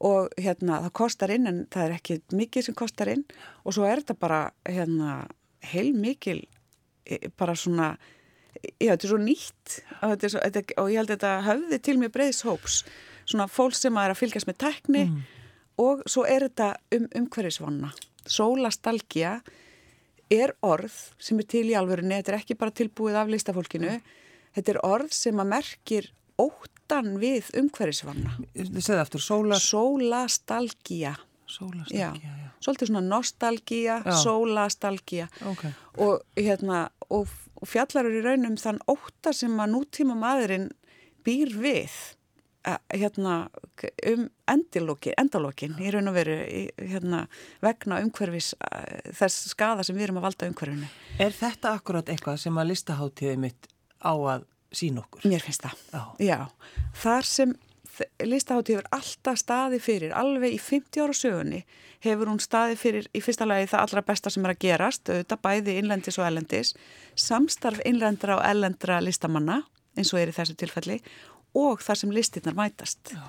og 0.05 0.33
hérna 0.41 0.81
það 0.87 0.95
kostar 0.99 1.33
inn 1.37 1.49
en 1.49 1.61
það 1.73 1.87
er 1.87 1.95
ekki 1.99 2.19
mikið 2.35 2.67
sem 2.67 2.77
kostar 2.77 3.13
inn. 3.13 3.23
Og 3.65 3.77
svo 3.77 3.87
er 3.89 4.03
þetta 4.03 4.17
bara 4.25 4.41
hérna 4.65 5.21
heil 5.71 5.93
mikil 5.97 6.41
e, 7.05 7.29
bara 7.37 7.55
svona 7.57 7.95
já, 8.79 8.91
þetta 8.95 9.07
er 9.07 9.13
svo 9.13 9.21
nýtt 9.23 9.77
og, 10.01 10.15
er 10.15 10.33
svo, 10.33 10.41
þetta, 10.41 10.65
og 10.83 10.91
ég 10.93 11.01
held 11.01 11.11
að 11.11 11.17
þetta 11.17 11.35
höfði 11.49 11.81
til 11.85 11.99
mjög 12.01 12.15
breyðshóps 12.17 12.81
svona 13.25 13.49
fólk 13.49 13.77
sem 13.79 14.01
er 14.01 14.13
að 14.13 14.21
fylgjast 14.21 14.49
með 14.51 14.61
tekni 14.67 15.05
mm. 15.07 15.21
og 15.85 16.03
svo 16.11 16.27
er 16.29 16.49
þetta 16.49 16.75
um 16.97 17.07
umhverfisvanna 17.23 17.93
sólastalgia 18.25 19.39
er 20.33 20.55
orð 20.65 20.95
sem 21.23 21.39
er 21.41 21.49
til 21.49 21.67
í 21.69 21.77
alvörunni, 21.79 22.17
þetta 22.19 22.33
er 22.33 22.39
ekki 22.41 22.57
bara 22.59 22.75
tilbúið 22.75 23.19
af 23.21 23.33
listafólkinu, 23.33 23.99
þetta 24.57 24.75
er 24.75 24.81
orð 24.87 25.13
sem 25.15 25.41
að 25.41 25.51
merkir 25.53 26.11
óttan 26.41 27.15
við 27.23 27.51
umhverfisvanna. 27.61 28.35
Þið 28.57 28.81
segði 28.81 29.03
aftur, 29.03 29.23
sóla... 29.23 29.61
Sólastalgía. 29.63 31.15
Sólastalgía, 31.47 32.11
já. 32.17 32.35
já. 32.41 32.51
Svolítið 32.65 32.91
svona 32.91 33.05
nostalgía, 33.05 34.01
sólastalgía. 34.25 35.29
Ok. 35.53 35.67
Og, 36.01 36.25
hérna, 36.41 36.89
og, 37.13 37.31
og 37.65 37.71
fjallar 37.71 38.05
eru 38.05 38.21
í 38.21 38.27
raunum 38.27 38.59
þann 38.61 38.83
ótta 38.93 39.33
sem 39.33 39.55
að 39.57 39.73
nútíma 39.73 40.17
maðurinn 40.21 40.69
býr 41.25 41.57
við 41.57 41.95
hérna, 42.65 43.49
um 44.09 44.25
endalókin, 44.49 45.77
í 45.81 45.91
raun 45.93 46.09
og 46.09 46.17
veru 46.17 46.37
hérna, 46.79 47.25
vegna 47.65 48.01
umhverfis 48.05 48.55
þess 49.17 49.51
skada 49.53 49.85
sem 49.85 49.97
við 49.97 50.09
erum 50.09 50.21
að 50.23 50.29
valda 50.29 50.49
umhverfinu. 50.49 50.89
Er 51.21 51.37
þetta 51.37 51.75
akkurat 51.77 52.09
eitthvað 52.13 52.41
sem 52.47 52.61
að 52.61 52.71
listaháttíði 52.73 53.37
mitt 53.45 53.69
á 54.01 54.13
að 54.13 54.47
sína 54.75 55.05
okkur? 55.05 55.29
Mér 55.29 55.45
finnst 55.45 55.67
það. 55.67 55.85
Já. 55.93 56.03
Já. 56.25 56.39
Þar 57.05 57.29
sem 57.29 57.55
listaháttíð 58.25 58.79
hefur 58.79 58.89
alltaf 58.97 59.39
staði 59.41 59.81
fyrir, 59.83 60.15
alveg 60.17 60.57
í 60.57 60.61
50 60.63 61.05
ára 61.05 61.17
sögunni 61.17 61.61
hefur 62.05 62.31
hún 62.33 62.41
staði 62.43 62.77
fyrir 62.79 63.07
í 63.15 63.23
fyrsta 63.25 63.47
lagi 63.49 63.69
það 63.71 63.85
allra 63.85 64.05
besta 64.09 64.33
sem 64.33 64.45
er 64.45 64.55
að 64.55 64.63
gerast, 64.65 65.09
auðvitað 65.09 65.43
bæði 65.47 65.77
innlendis 65.81 66.19
og 66.21 66.27
ellendis, 66.29 66.75
samstarf 67.15 67.81
innlendra 67.89 68.39
og 68.39 68.45
ellendra 68.49 69.01
listamanna 69.05 69.63
eins 69.97 70.13
og 70.13 70.21
er 70.21 70.33
í 70.33 70.37
þessu 70.37 70.57
tilfelli 70.59 71.01
og 71.55 71.83
þar 71.85 72.01
sem 72.01 72.13
listinnar 72.15 72.57
mætast. 72.59 73.15
Já. 73.15 73.25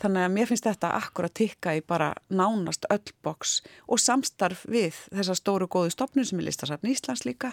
Þannig 0.00 0.24
að 0.24 0.32
mér 0.32 0.48
finnst 0.48 0.64
þetta 0.64 0.94
akkur 0.96 1.28
að 1.28 1.36
tikka 1.42 1.74
í 1.76 1.82
bara 1.84 2.14
nánast 2.32 2.86
öll 2.92 3.12
boks 3.24 3.58
og 3.86 4.00
samstarf 4.00 4.64
við 4.70 4.96
þessa 5.12 5.36
stóru 5.36 5.68
góðu 5.68 5.92
stopnum 5.92 6.24
sem 6.24 6.40
er 6.40 6.48
listasafn 6.48 6.88
Íslands 6.88 7.26
líka 7.28 7.52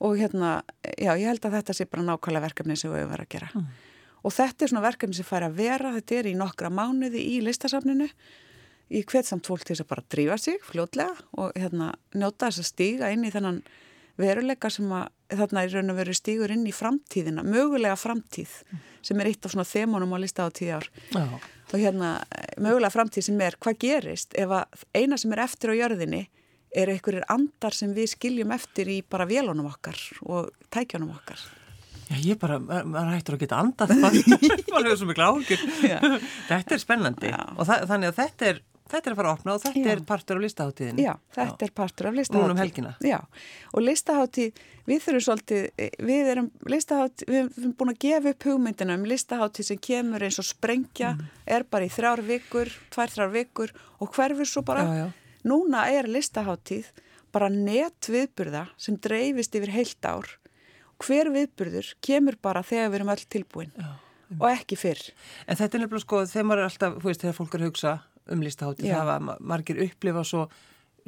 og 0.00 0.16
hérna, 0.18 0.64
já, 0.82 1.12
ég 1.14 1.28
held 1.28 1.46
að 1.46 1.58
þetta 1.58 1.76
sé 1.76 1.86
bara 1.86 2.06
nákvæmlega 2.08 2.48
verkefni 2.48 2.76
sem 2.80 2.90
við 2.90 3.04
höfum 3.04 3.12
verið 3.14 3.28
að 3.28 3.32
gera. 3.36 3.50
Mm. 3.54 3.68
Og 4.24 4.34
þetta 4.36 4.64
er 4.64 4.72
svona 4.72 4.84
verkefni 4.84 5.16
sem 5.16 5.28
fær 5.28 5.46
að 5.46 5.58
vera, 5.60 5.94
þetta 5.96 6.18
er 6.18 6.30
í 6.30 6.36
nokkra 6.38 6.70
mánuði 6.72 7.22
í 7.36 7.40
listasafninu 7.44 8.08
í 8.90 9.04
hvert 9.06 9.28
samt 9.28 9.46
fólk 9.46 9.62
til 9.64 9.76
þess 9.76 9.84
að 9.84 9.92
bara 9.92 10.08
drífa 10.10 10.38
sig 10.40 10.58
fljótlega 10.66 11.14
og 11.38 11.54
hérna 11.58 11.92
njóta 12.16 12.50
þess 12.50 12.64
að 12.64 12.70
stíga 12.72 13.12
inn 13.14 13.24
í 13.26 13.30
þennan 13.32 13.62
veruleika 14.20 14.70
sem 14.72 14.90
að 14.92 15.38
þarna 15.38 15.62
er 15.62 15.76
raun 15.76 15.92
og 15.92 16.00
veru 16.00 16.16
stígur 16.16 16.52
inn 16.52 16.66
í 16.66 16.74
framtíðina, 16.74 17.44
mögulega 17.46 17.94
framtíð 17.98 18.56
sem 19.06 19.22
er 19.22 19.30
eitt 19.30 19.46
af 19.46 19.54
svona 19.54 19.68
þemunum 19.68 20.16
á 20.16 20.18
lista 20.20 20.44
á 20.44 20.50
tíu 20.50 20.74
ár 20.74 20.88
Já. 21.14 21.22
og 21.70 21.76
hérna 21.78 22.16
mögulega 22.58 22.92
framtíð 22.92 23.28
sem 23.28 23.40
er 23.46 23.56
hvað 23.62 23.78
gerist 23.86 24.34
ef 24.34 24.50
að 24.58 24.84
eina 24.98 25.18
sem 25.20 25.32
er 25.36 25.44
eftir 25.46 25.72
á 25.72 25.78
jörðinni 25.78 26.24
er 26.76 26.90
einhverjir 26.90 27.26
andar 27.30 27.74
sem 27.74 27.94
við 27.94 28.12
skiljum 28.16 28.52
eftir 28.54 28.90
í 28.90 29.00
bara 29.02 29.26
vélunum 29.30 29.70
okkar 29.70 29.98
og 30.26 30.50
tækjunum 30.70 31.14
okkar. 31.16 31.40
Já, 32.10 32.16
ég 32.24 32.40
bara, 32.40 32.58
maður 32.58 33.12
hættur 33.14 33.36
að 33.36 33.44
geta 33.44 33.60
andað 33.62 33.94
maður 34.00 34.88
hefur 34.88 34.98
svo 34.98 35.06
miklu 35.10 35.28
áhugjur. 35.28 35.62
Þetta 36.48 36.74
er 36.74 36.82
spennandi 36.82 37.30
Já. 37.30 37.38
og 37.54 37.68
það, 37.68 37.84
þannig 37.92 38.10
að 38.10 38.16
þetta 38.16 38.48
er, 38.48 38.58
þetta 38.90 39.00
er 39.00 39.14
að 39.14 39.20
fara 39.20 39.30
að 39.30 39.36
opna 39.38 39.54
og 39.54 39.62
þetta 39.62 39.84
Já. 39.84 39.90
er 39.92 40.02
partur 40.08 40.40
af 40.40 40.44
listaháttíðinu. 40.44 41.04
Já, 41.04 41.12
þetta 41.36 41.66
er 41.66 41.74
partur 41.80 42.08
af 42.10 42.16
listaháttíð. 42.18 42.54
Um 42.56 42.62
helgina. 42.64 42.94
Já, 43.06 43.18
og 43.70 43.86
listaháttíð, 43.86 44.64
við 44.90 45.04
þurfum 45.04 45.24
svolítið, 45.28 45.68
við 46.10 46.32
erum 46.34 46.50
listaháttíð, 46.74 47.30
við 47.30 47.40
erum 47.44 47.76
búin 47.78 47.94
að 47.94 48.02
gefa 48.06 48.34
upp 48.34 48.48
hugmyndina 48.50 48.98
um 48.98 49.06
listaháttíð 49.12 49.70
sem 49.70 49.80
kemur 49.90 50.26
eins 50.26 50.40
og 50.42 50.48
sprengja, 50.50 51.14
mm. 51.14 51.30
er 51.58 51.68
bara 51.70 51.86
í 51.86 51.94
þrjár 51.94 52.24
vikur, 52.26 52.74
tvær 52.90 53.14
þrjár 53.14 53.32
vikur 53.38 53.76
og 54.02 54.10
hverfur 54.18 54.50
svo 54.50 54.66
bara. 54.66 54.88
Já, 55.04 55.06
Núna 55.46 55.86
er 55.88 56.10
listaháttíð 56.10 56.90
bara 57.32 57.48
netviðburða 57.52 58.66
sem 58.80 58.98
dreifist 59.00 59.54
yfir 59.56 59.72
heilt 59.72 60.04
ár. 60.04 60.39
Hver 61.00 61.32
viðburður 61.34 61.92
kemur 62.04 62.38
bara 62.42 62.64
þegar 62.66 62.92
við 62.92 63.00
erum 63.00 63.12
öll 63.14 63.26
tilbúin 63.32 63.70
Já, 63.72 63.90
um. 64.28 64.40
og 64.40 64.48
ekki 64.50 64.78
fyrr. 64.80 65.04
En 65.46 65.60
þetta 65.60 65.78
er 65.78 65.84
nefnilega 65.84 66.04
sko, 66.04 66.24
þegar 66.28 66.48
maður 66.50 66.62
er 66.62 66.70
alltaf, 66.70 66.98
þú 67.00 67.10
veist, 67.10 67.24
þegar 67.24 67.38
fólk 67.38 67.56
er 67.56 67.62
að 67.62 67.70
hugsa 67.70 67.94
um 68.30 68.44
listaháttíð, 68.44 68.92
það 68.92 69.08
var 69.08 69.40
margir 69.52 69.80
upplifa 69.86 70.24
svo 70.28 70.44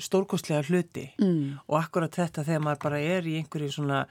stórkostlega 0.00 0.64
hluti 0.66 1.04
mm. 1.20 1.66
og 1.68 1.76
akkurat 1.78 2.16
þetta 2.16 2.44
þegar 2.46 2.64
maður 2.64 2.80
bara 2.86 3.02
er 3.04 3.28
í 3.28 3.36
einhverju 3.38 3.74
svona 3.74 4.06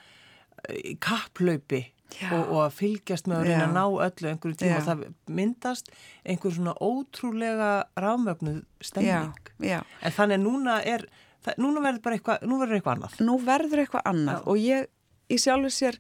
kapplaupi 1.02 1.82
og, 2.28 2.40
og 2.42 2.60
að 2.66 2.78
fylgjast 2.78 3.30
með 3.30 3.38
að 3.38 3.48
reyna 3.48 3.66
að 3.66 3.76
ná 3.76 3.84
öllu 4.06 4.32
einhverju 4.32 4.60
tíma 4.60 4.78
og 4.78 4.88
það 4.88 5.04
myndast 5.40 5.92
einhverju 6.28 6.58
svona 6.58 6.74
ótrúlega 6.84 7.72
rámögnuð 8.04 8.64
stemning. 8.84 9.52
Já, 9.64 9.78
já. 9.78 9.78
En 10.04 10.16
þannig 10.18 10.42
núna 10.44 10.80
er, 10.88 11.06
það, 11.46 11.62
núna 11.66 11.86
verður 11.86 12.04
bara 12.08 12.20
eitthvað, 12.20 12.44
nú 12.50 12.60
verður 12.62 12.80
eitthvað 12.80 12.98
annað. 12.98 13.22
Nú 13.30 13.38
verður 13.48 13.84
eitthvað 13.86 14.10
annað 14.12 14.42
já. 14.42 14.48
og 14.52 14.66
ég 14.66 14.92
í 15.32 15.38
sjálfur 15.42 15.74
sér 15.74 15.98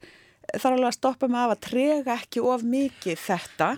þarf 0.52 0.74
alveg 0.74 0.90
að 0.90 0.98
stoppa 0.98 1.30
mig 1.32 1.42
af 1.42 1.56
að 1.56 1.64
trega 1.68 2.18
ekki 2.18 2.44
of 2.44 2.66
mikið 2.68 3.24
þetta. 3.24 3.72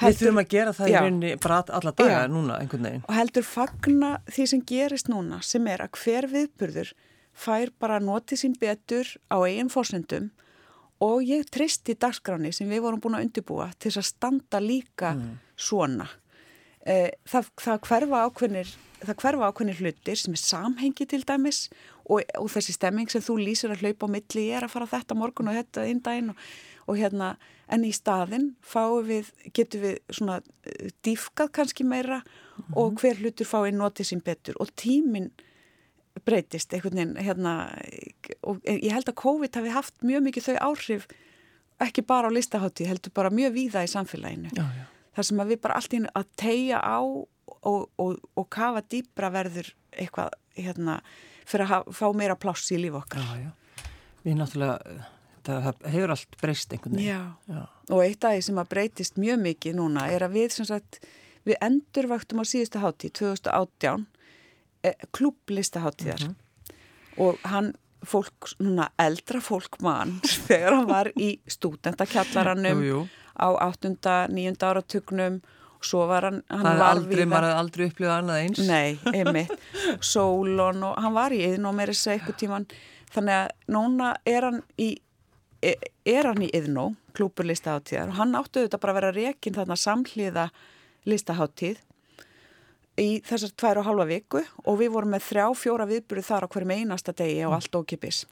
Heldur, 0.00 0.16
Við 0.16 0.20
þurfum 0.20 0.40
að 0.40 0.50
gera 0.54 0.72
það 0.72 0.90
í 0.90 0.96
rauninni 0.96 1.30
bara 1.44 1.62
alla 1.76 1.92
daga 1.92 2.20
núna 2.32 2.58
einhvern 2.62 2.86
veginn. 2.88 3.02
Og 3.04 3.16
heldur 3.18 3.44
fagna 3.44 4.10
því 4.32 4.46
sem 4.52 4.62
gerist 4.70 5.10
núna 5.12 5.40
sem 5.44 5.66
er 5.68 5.84
að 5.84 5.98
hver 6.00 6.28
viðburður 6.30 6.92
fær 7.36 7.72
bara 7.80 8.00
notið 8.02 8.42
sín 8.42 8.56
betur 8.60 9.10
á 9.28 9.36
eigin 9.44 9.72
fórsendum 9.72 10.30
og 11.04 11.24
ég 11.24 11.48
tristi 11.52 11.96
dagskráni 11.96 12.52
sem 12.52 12.68
við 12.68 12.84
vorum 12.86 13.00
búin 13.00 13.18
að 13.18 13.28
undibúa 13.28 13.70
til 13.76 13.90
þess 13.90 14.00
að 14.02 14.08
standa 14.08 14.60
líka 14.60 15.14
mm. 15.16 15.36
svona. 15.56 16.08
Eh, 16.80 17.10
það, 17.28 17.52
það 17.60 17.82
hverfa 17.88 18.24
ákveðnir 18.24 18.74
það 19.00 19.16
hverfa 19.22 19.48
ákveðnir 19.48 19.80
hlutir 19.80 20.20
sem 20.20 20.36
er 20.36 20.42
samhengi 20.42 21.06
til 21.08 21.20
dæmis 21.28 21.66
og, 22.10 22.34
og 22.40 22.50
þessi 22.52 22.74
stemming 22.76 23.10
sem 23.12 23.22
þú 23.24 23.38
lýsir 23.40 23.72
að 23.72 23.84
hlaupa 23.84 24.10
á 24.10 24.14
milli 24.16 24.46
ég 24.48 24.58
er 24.58 24.66
að 24.66 24.74
fara 24.74 24.90
þetta 24.90 25.18
morgun 25.18 25.50
og 25.52 25.58
þetta 25.60 25.86
inn 25.90 26.02
dægin 26.04 26.32
og, 26.32 26.44
og 26.90 26.98
hérna 26.98 27.30
en 27.70 27.86
í 27.86 27.92
staðin 27.94 28.50
fáum 28.66 29.06
við, 29.06 29.30
getum 29.54 29.84
við 29.86 30.00
svona 30.10 30.40
uh, 30.42 30.90
dýfkað 31.06 31.54
kannski 31.60 31.86
meira 31.86 32.20
mm 32.20 32.64
-hmm. 32.64 32.76
og 32.82 33.00
hver 33.00 33.22
hlutur 33.22 33.46
fáið 33.46 33.78
notið 33.78 34.10
sín 34.10 34.24
betur 34.24 34.58
og 34.60 34.74
tíminn 34.74 35.30
breytist 36.24 36.74
einhvern 36.74 36.96
veginn 36.96 37.16
hérna 37.16 37.52
og 38.42 38.60
ég 38.66 38.92
held 38.92 39.08
að 39.08 39.20
COVID 39.22 39.56
hafi 39.56 39.68
haft 39.68 40.02
mjög 40.02 40.22
mikið 40.22 40.46
þau 40.48 40.56
áhrif 40.70 41.06
ekki 41.80 42.04
bara 42.06 42.28
á 42.28 42.30
listahátti, 42.32 42.84
heldur 42.88 43.12
bara 43.14 43.32
mjög 43.32 43.54
víða 43.56 43.84
í 43.84 43.90
samfélaginu. 43.90 44.52
Já, 44.56 44.64
já. 44.76 44.86
Þar 45.16 45.26
sem 45.26 45.42
að 45.42 45.52
við 45.52 45.60
bara 45.64 45.76
allt 45.80 45.94
í 45.96 46.00
að 46.20 46.26
tegja 46.38 46.80
á 46.80 47.00
og, 47.00 47.88
og, 47.98 48.18
og 48.38 48.48
kafa 48.52 48.82
dýbra 48.86 49.30
verður 49.32 49.72
eitthvað 49.90 50.36
hérna 50.56 51.00
fyrir 51.50 51.66
að 51.66 51.72
hafa, 51.74 51.96
fá 52.00 52.06
meira 52.16 52.36
pláss 52.38 52.70
í 52.74 52.78
líf 52.80 52.98
okkar. 53.00 53.24
Já, 53.24 53.46
já. 53.46 53.86
Við 54.24 54.36
náttúrulega, 54.36 55.00
það 55.46 55.68
hefur 55.94 56.14
allt 56.14 56.38
breyst 56.42 56.76
einhvern 56.76 56.98
veginn. 57.00 57.66
Og 57.90 58.04
eitt 58.04 58.24
af 58.24 58.36
því 58.36 58.46
sem 58.46 58.62
að 58.62 58.70
breytist 58.74 59.20
mjög 59.20 59.42
mikið 59.46 59.78
núna 59.80 60.06
er 60.12 60.26
að 60.26 60.36
við 60.36 60.56
sagt, 60.58 61.00
við 61.48 61.60
endurvaktum 61.64 62.42
á 62.42 62.44
síðustu 62.46 62.82
hátti 62.82 63.10
2018 63.16 64.06
eh, 64.84 65.06
klúblistaháttíðar 65.16 66.26
mm 66.26 66.34
-hmm. 66.34 66.74
og 67.24 67.38
hann 67.48 67.72
fólk, 68.06 68.52
núna 68.58 68.90
eldra 68.98 69.40
fólk 69.40 69.80
mann 69.80 70.20
þegar 70.48 70.76
hann 70.76 70.88
var 70.88 71.12
í 71.16 71.38
stúdendakjallaranum 71.46 73.08
á 73.40 73.48
8. 73.56 73.96
9. 74.28 74.56
áratugnum 74.60 75.40
svo 75.86 76.06
var 76.10 76.26
hann, 76.28 76.40
hann 76.50 76.68
er 76.70 76.82
aldrei, 76.84 77.24
maður 77.24 77.48
hefði 77.48 77.60
aldrei 77.62 77.84
upplifað 77.88 78.16
annað 78.16 78.40
eins. 78.44 78.62
Nei, 78.68 78.98
einmitt, 79.14 79.52
Solon 80.04 80.82
og 80.90 80.98
hann 81.00 81.14
var 81.16 81.34
í 81.34 81.40
yðn 81.46 81.68
og 81.70 81.76
mér 81.78 81.92
er 81.92 81.98
þess 81.98 82.10
að 82.10 82.16
eitthvað 82.16 82.40
tíman 82.42 82.66
þannig 83.14 83.36
að 83.36 83.74
núna 83.76 84.10
er 84.28 84.46
hann 84.48 84.60
í 84.80 84.90
e, 85.64 85.74
er 86.08 86.30
hann 86.30 86.42
í 86.44 86.50
yðn 86.56 86.80
og 86.82 86.98
klúpur 87.16 87.48
listaháttíðar 87.48 88.12
og 88.12 88.18
hann 88.20 88.36
áttu 88.38 88.62
auðvitað 88.62 88.82
bara 88.82 88.94
að 88.94 89.00
vera 89.00 89.14
rekin 89.16 89.56
þarna 89.56 89.78
samhliða 89.80 90.48
listaháttíð 91.08 91.80
í 93.00 93.08
þessar 93.26 93.54
tvær 93.58 93.80
og 93.80 93.88
halva 93.88 94.06
viku 94.10 94.42
og 94.64 94.78
við 94.80 94.92
vorum 94.94 95.14
með 95.14 95.26
þrjá, 95.30 95.46
fjóra 95.56 95.88
viðbúrið 95.88 96.28
þar 96.28 96.46
á 96.46 96.52
hverjum 96.52 96.76
einasta 96.76 97.16
degi 97.16 97.44
og 97.48 97.56
allt 97.56 97.78
ókipis 97.80 98.24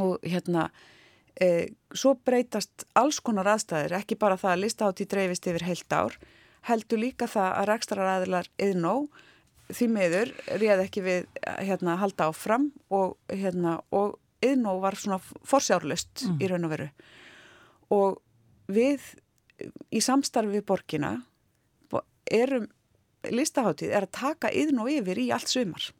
og 0.00 0.20
hérna 0.22 0.68
e, 1.34 1.70
svo 1.92 2.14
breytast 2.14 2.86
alls 2.98 3.20
konar 3.24 3.48
aðstæðir, 3.54 3.98
ekki 4.00 4.18
bara 4.20 4.38
það 4.40 4.54
að 4.54 4.62
listaháttíð 4.64 5.10
dreifist 5.14 5.48
yfir 5.50 5.66
heilt 5.66 5.96
ár 5.96 6.20
heldur 6.68 7.00
líka 7.00 7.28
það 7.30 7.50
að 7.60 7.68
rekstraræðilar 7.70 8.50
yðnó 8.60 8.94
því 9.70 9.86
meður 9.94 10.32
réð 10.60 10.84
ekki 10.84 11.04
við 11.04 11.28
hérna 11.62 11.96
halda 12.00 12.30
áfram 12.30 12.70
og 12.90 13.16
hérna 13.30 13.78
og 13.94 14.18
yðnó 14.44 14.78
var 14.82 14.96
svona 14.98 15.20
forsjárlust 15.20 16.26
mm. 16.26 16.38
í 16.40 16.50
raun 16.50 16.66
og 16.66 16.72
veru. 16.74 16.88
Og 17.94 18.20
við 18.70 19.04
í 19.92 20.00
samstarfi 20.02 20.58
við 20.58 20.66
borgina 20.68 21.14
erum 22.30 22.68
listaháttíð 23.28 23.92
er 23.92 24.06
að 24.06 24.14
taka 24.16 24.52
yðnó 24.56 24.86
yfir 24.88 25.18
í 25.20 25.28
allt 25.34 25.50
sumar 25.50 25.90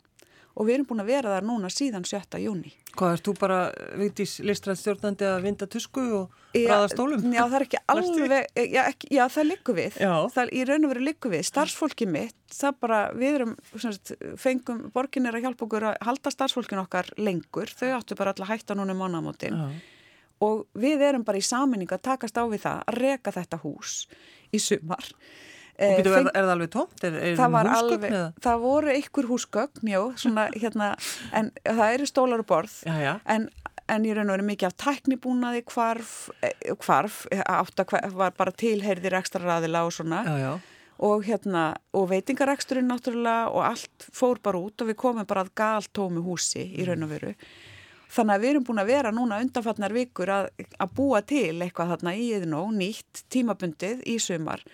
og 0.57 0.67
við 0.67 0.75
erum 0.77 0.87
búin 0.89 1.03
að 1.03 1.11
vera 1.13 1.35
þar 1.37 1.47
núna 1.47 1.71
síðan 1.73 2.07
7. 2.09 2.39
júni. 2.43 2.73
Hvað 2.99 3.13
erst 3.15 3.27
þú 3.29 3.35
bara, 3.39 3.59
Vigdís, 4.01 4.33
listræðstjórnandi 4.43 5.29
að 5.29 5.45
vinda 5.47 5.69
tusku 5.71 6.03
og 6.19 6.41
ræða 6.57 6.89
stólum? 6.91 7.29
Já, 7.31 7.43
það 7.45 7.57
er 7.59 7.65
ekki 7.67 7.81
alveg, 7.95 8.49
já, 8.59 8.81
ekki, 8.83 9.11
já 9.15 9.23
það 9.31 9.49
liggur 9.53 9.79
við, 9.79 10.01
já. 10.03 10.15
það 10.35 10.51
í 10.57 10.65
raun 10.71 10.89
og 10.89 10.93
veru 10.95 11.05
liggur 11.07 11.35
við, 11.37 11.45
starfsfólki 11.51 12.09
mitt, 12.11 12.37
það 12.57 12.81
bara, 12.83 12.99
við 13.15 13.39
erum, 13.39 13.55
sagt, 13.77 14.13
fengum, 14.43 14.83
borgin 14.95 15.31
er 15.31 15.39
að 15.39 15.47
hjálpa 15.47 15.67
okkur 15.69 15.89
að 15.93 16.03
halda 16.09 16.35
starfsfólkin 16.35 16.83
okkar 16.83 17.15
lengur, 17.21 17.71
þau 17.71 18.01
áttu 18.01 18.19
bara 18.19 18.35
alltaf 18.35 18.51
hætta 18.51 18.79
núna 18.79 18.97
um 18.97 19.05
mánamótin 19.05 19.63
og 20.41 20.65
við 20.81 21.05
erum 21.05 21.25
bara 21.25 21.39
í 21.39 21.45
saminning 21.45 21.91
að 21.93 22.05
takast 22.09 22.39
á 22.41 22.45
við 22.49 22.65
það 22.65 22.83
að 22.89 23.01
reka 23.05 23.33
þetta 23.37 23.61
hús 23.61 23.95
í 24.57 24.61
sumar 24.63 25.05
Og 25.05 25.21
getur, 25.81 26.17
er, 26.19 26.31
er 26.35 26.45
það 26.47 26.53
alveg 26.55 26.73
tómt? 26.75 27.05
Er, 27.07 27.17
er 27.17 27.39
það, 27.39 27.59
alveg, 27.73 28.17
það 28.45 28.65
voru 28.65 28.93
einhver 28.95 29.29
húsgögn, 29.31 29.93
já, 29.93 30.01
svona, 30.21 30.47
hérna, 30.63 30.91
en 31.37 31.53
það 31.65 31.97
eru 31.97 32.11
stólar 32.11 32.45
og 32.45 32.51
borð, 32.51 32.77
já, 32.87 32.97
já. 33.01 33.13
En, 33.33 33.49
en 33.91 34.07
ég 34.07 34.19
raun 34.19 34.29
og 34.29 34.37
verið 34.37 34.51
mikið 34.53 34.69
af 34.71 34.77
tæknibúnaði, 34.85 35.65
hvarf, 35.73 36.13
hvarf 36.85 37.25
átt 37.43 37.83
að 37.83 37.97
var 38.15 38.37
bara 38.37 38.55
tilheyrðir 38.55 39.19
ekstra 39.19 39.43
raðila 39.47 39.87
og 39.89 39.97
svona. 39.97 40.23
Já, 40.29 40.53
og, 41.01 41.25
hérna, 41.25 41.65
og 41.97 42.11
veitingareksturinn 42.11 42.91
náttúrulega 42.91 43.49
og 43.55 43.65
allt 43.65 44.09
fór 44.13 44.41
bara 44.45 44.61
út 44.61 44.83
og 44.83 44.91
við 44.91 44.99
komum 45.01 45.29
bara 45.29 45.47
að 45.47 45.55
galt 45.57 45.93
tómi 45.97 46.21
húsi 46.25 46.67
í 46.77 46.85
raun 46.85 47.07
og 47.07 47.15
veru. 47.15 47.35
Þannig 48.11 48.35
að 48.35 48.43
við 48.43 48.51
erum 48.51 48.65
búin 48.67 48.83
að 48.83 48.91
vera 48.91 49.13
núna 49.15 49.39
undanfarnar 49.41 49.95
vikur 49.95 50.33
að, 50.35 50.49
að 50.83 50.95
búa 50.99 51.21
til 51.23 51.55
eitthvað 51.63 51.93
þarna 51.95 52.15
í 52.19 52.27
eðnó, 52.37 52.65
nýtt, 52.75 53.25
tímabundið 53.33 54.03
í 54.11 54.19
sumar 54.21 54.65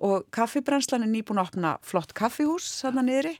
og 0.00 0.28
kaffibrænslan 0.32 1.04
er 1.04 1.10
nýbúin 1.12 1.40
að 1.40 1.50
opna 1.50 1.74
flott 1.84 2.14
kaffihús 2.16 2.68
þarna 2.80 3.04
niðri. 3.06 3.34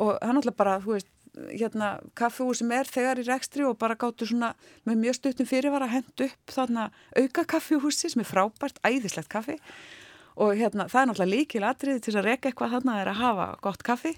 Og 0.00 0.14
hann 0.24 0.38
alltaf 0.40 0.56
bara, 0.56 0.78
þú 0.80 0.96
veist, 0.96 1.10
hérna 1.52 1.94
kaffihús 2.18 2.60
sem 2.60 2.72
er 2.76 2.88
þegar 2.88 3.20
í 3.20 3.26
rekstri 3.28 3.64
og 3.64 3.78
bara 3.80 3.96
gáttu 4.00 4.28
svona 4.28 4.52
með 4.88 5.02
mjög 5.04 5.18
stuttum 5.18 5.48
fyrirvara 5.48 5.88
að 5.88 5.94
henda 5.98 6.28
upp 6.28 6.54
þarna 6.56 6.86
auka 7.16 7.44
kaffihúsi 7.54 8.12
sem 8.12 8.24
er 8.24 8.28
frábært, 8.28 8.80
æðislegt 8.84 9.30
kaffi. 9.32 9.58
Og 10.40 10.56
hérna 10.56 10.88
það 10.88 11.02
er 11.02 11.10
náttúrulega 11.10 11.34
líkil 11.34 11.64
atriði 11.68 12.04
til 12.06 12.16
að 12.16 12.28
reyka 12.28 12.48
eitthvað 12.50 12.74
þarna 12.78 12.98
er 13.00 13.12
að 13.12 13.20
hafa 13.20 13.46
gott 13.64 13.84
kaffi. 13.84 14.14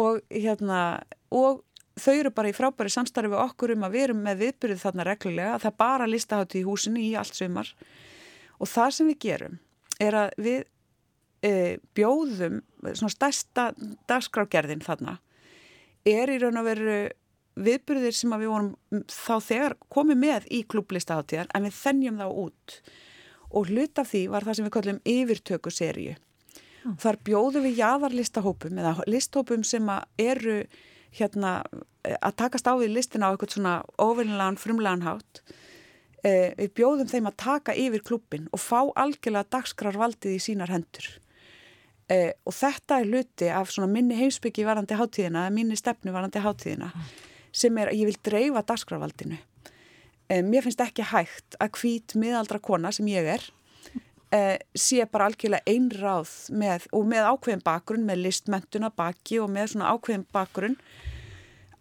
Og 0.00 0.20
hérna 0.28 0.80
og 1.32 1.62
þau 2.00 2.12
eru 2.14 2.32
bara 2.34 2.50
í 2.52 2.56
frábæri 2.56 2.92
samstarfi 2.92 3.32
við 3.32 3.40
okkur 3.40 3.74
um 3.74 3.86
að 3.88 3.96
við 3.96 4.06
erum 4.08 4.20
með 4.24 4.44
viðbyrjuð 4.44 4.84
þarna 4.84 5.08
reglulega 5.08 5.56
það 5.62 5.72
er 5.72 5.80
bara 5.80 6.08
listahátti 6.08 6.60
í 6.60 6.66
húsinu 6.68 7.00
í 7.00 7.14
allt 7.20 7.36
sumar. 7.36 7.72
Og 8.60 8.68
það 8.68 8.94
sem 8.96 9.10
við 9.10 9.18
gerum 9.24 9.58
er 10.00 10.16
að 10.16 10.36
við 10.40 10.60
e, 11.44 11.78
bjóðum 11.96 12.60
svona 12.92 13.12
stærsta 13.12 13.70
dagskrágerðin 14.10 14.84
þarna 14.84 15.18
er 16.08 16.32
í 16.32 16.38
raun 16.40 16.60
og 16.60 16.68
veru 16.68 16.96
viðbyrðir 17.60 18.16
sem 18.16 18.32
við 18.40 18.50
vorum 18.52 19.04
þá 19.10 19.34
þegar 19.44 19.76
komið 19.92 20.20
með 20.22 20.48
í 20.54 20.62
klúblistaháttíðar 20.70 21.50
en 21.54 21.66
við 21.66 21.78
þennjum 21.80 22.20
þá 22.20 22.26
út 22.30 22.76
og 23.50 23.70
hlut 23.70 24.00
af 24.00 24.10
því 24.12 24.24
var 24.30 24.46
það 24.46 24.56
sem 24.56 24.68
við 24.68 24.74
kallum 24.76 25.00
yfirtöku 25.10 25.72
seríu. 25.74 26.14
Mm. 26.80 26.94
Þar 27.02 27.18
bjóðum 27.26 27.66
við 27.66 27.80
jáðarlistahópum 27.82 28.78
eða 28.80 28.94
listhópum 29.10 29.64
sem 29.66 29.90
eru 30.22 30.62
hérna 31.16 31.58
að 32.06 32.36
takast 32.38 32.70
á 32.70 32.72
við 32.80 32.94
listina 32.94 33.28
á 33.28 33.32
eitthvað 33.34 33.56
svona 33.56 33.74
óvinnilegan, 34.00 34.56
frumlegan 34.60 35.04
hátt 35.04 35.42
eh, 36.24 36.54
við 36.56 36.72
bjóðum 36.78 37.10
þeim 37.10 37.28
að 37.28 37.40
taka 37.42 37.74
yfir 37.76 38.04
klubbin 38.06 38.46
og 38.54 38.62
fá 38.62 38.88
algjörlega 38.94 39.50
dagskrarvaldið 39.58 40.38
í 40.38 40.44
sínar 40.46 40.72
hendur 40.72 41.10
Eh, 42.10 42.32
og 42.42 42.54
þetta 42.56 42.98
er 42.98 43.06
hluti 43.06 43.50
af 43.54 43.70
svona 43.70 43.90
minni 43.90 44.16
heimsbyggi 44.18 44.64
varandi 44.66 44.96
hátíðina, 44.98 45.44
minni 45.54 45.76
stefnu 45.78 46.10
varandi 46.14 46.42
hátíðina, 46.42 46.90
mm. 46.90 47.10
sem 47.54 47.78
er 47.78 47.92
að 47.92 48.00
ég 48.00 48.10
vil 48.10 48.18
dreifa 48.26 48.64
dagskrafaldinu. 48.66 49.38
Eh, 50.30 50.42
mér 50.46 50.66
finnst 50.66 50.82
ekki 50.82 51.06
hægt 51.06 51.58
að 51.62 51.78
hvít 51.78 52.16
miðaldra 52.18 52.58
kona 52.62 52.90
sem 52.94 53.06
ég 53.10 53.28
er 53.36 53.46
eh, 54.34 54.56
sé 54.74 55.04
bara 55.10 55.28
algjörlega 55.30 55.66
einráð 55.70 56.32
með, 56.54 56.88
og 56.94 57.06
með 57.10 57.28
ákveðin 57.30 57.64
bakgrunn, 57.66 58.08
með 58.08 58.24
listmentuna 58.26 58.90
baki 58.94 59.40
og 59.42 59.50
með 59.54 59.74
svona 59.74 59.92
ákveðin 59.94 60.26
bakgrunn 60.34 60.76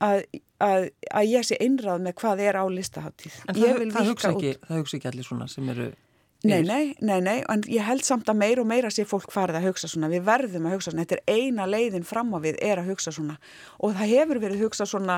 að, 0.01 0.23
að, 0.61 0.89
að 1.09 1.29
ég 1.29 1.49
sé 1.49 1.57
einráð 1.61 2.05
með 2.05 2.17
hvað 2.21 2.43
er 2.45 2.61
á 2.61 2.65
listaháttíð. 2.69 3.41
En 3.47 3.57
það, 3.57 3.83
það, 3.97 4.13
hugsa 4.13 4.33
ekki, 4.33 4.53
ekki 4.99 5.11
allir 5.11 5.29
svona 5.29 5.49
sem 5.51 5.73
eru 5.73 5.89
Nei, 6.43 6.61
nei, 6.63 6.95
nei, 7.03 7.19
nei, 7.19 7.41
en 7.51 7.65
ég 7.67 7.83
held 7.83 8.05
samt 8.07 8.29
að 8.31 8.37
meira 8.39 8.61
og 8.63 8.67
meira 8.69 8.87
sé 8.93 9.03
fólk 9.03 9.33
farið 9.33 9.57
að 9.59 9.65
hugsa 9.67 9.89
svona, 9.91 10.07
við 10.07 10.23
verðum 10.23 10.69
að 10.69 10.77
hugsa 10.77 10.93
svona, 10.93 11.03
þetta 11.03 11.17
er 11.17 11.35
eina 11.35 11.65
leiðin 11.67 12.05
fram 12.07 12.31
á 12.31 12.39
við 12.39 12.61
er 12.63 12.79
að 12.79 12.93
hugsa 12.93 13.11
svona. 13.11 13.35
Og 13.83 13.97
það 13.97 14.13
hefur 14.13 14.39
verið 14.45 14.63
hugsa 14.63 14.87
svona 14.87 15.17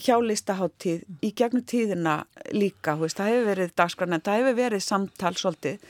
hjálistaháttíð 0.00 1.02
í 1.20 1.32
gegnum 1.36 1.64
tíðina 1.68 2.14
líka, 2.56 2.94
veist, 2.96 3.18
það 3.20 3.28
hefur 3.28 3.50
verið 3.50 3.74
dagskrann, 3.76 4.16
það 4.24 4.40
hefur 4.40 4.56
verið 4.56 4.84
samtal 4.86 5.34
svolítið, 5.36 5.84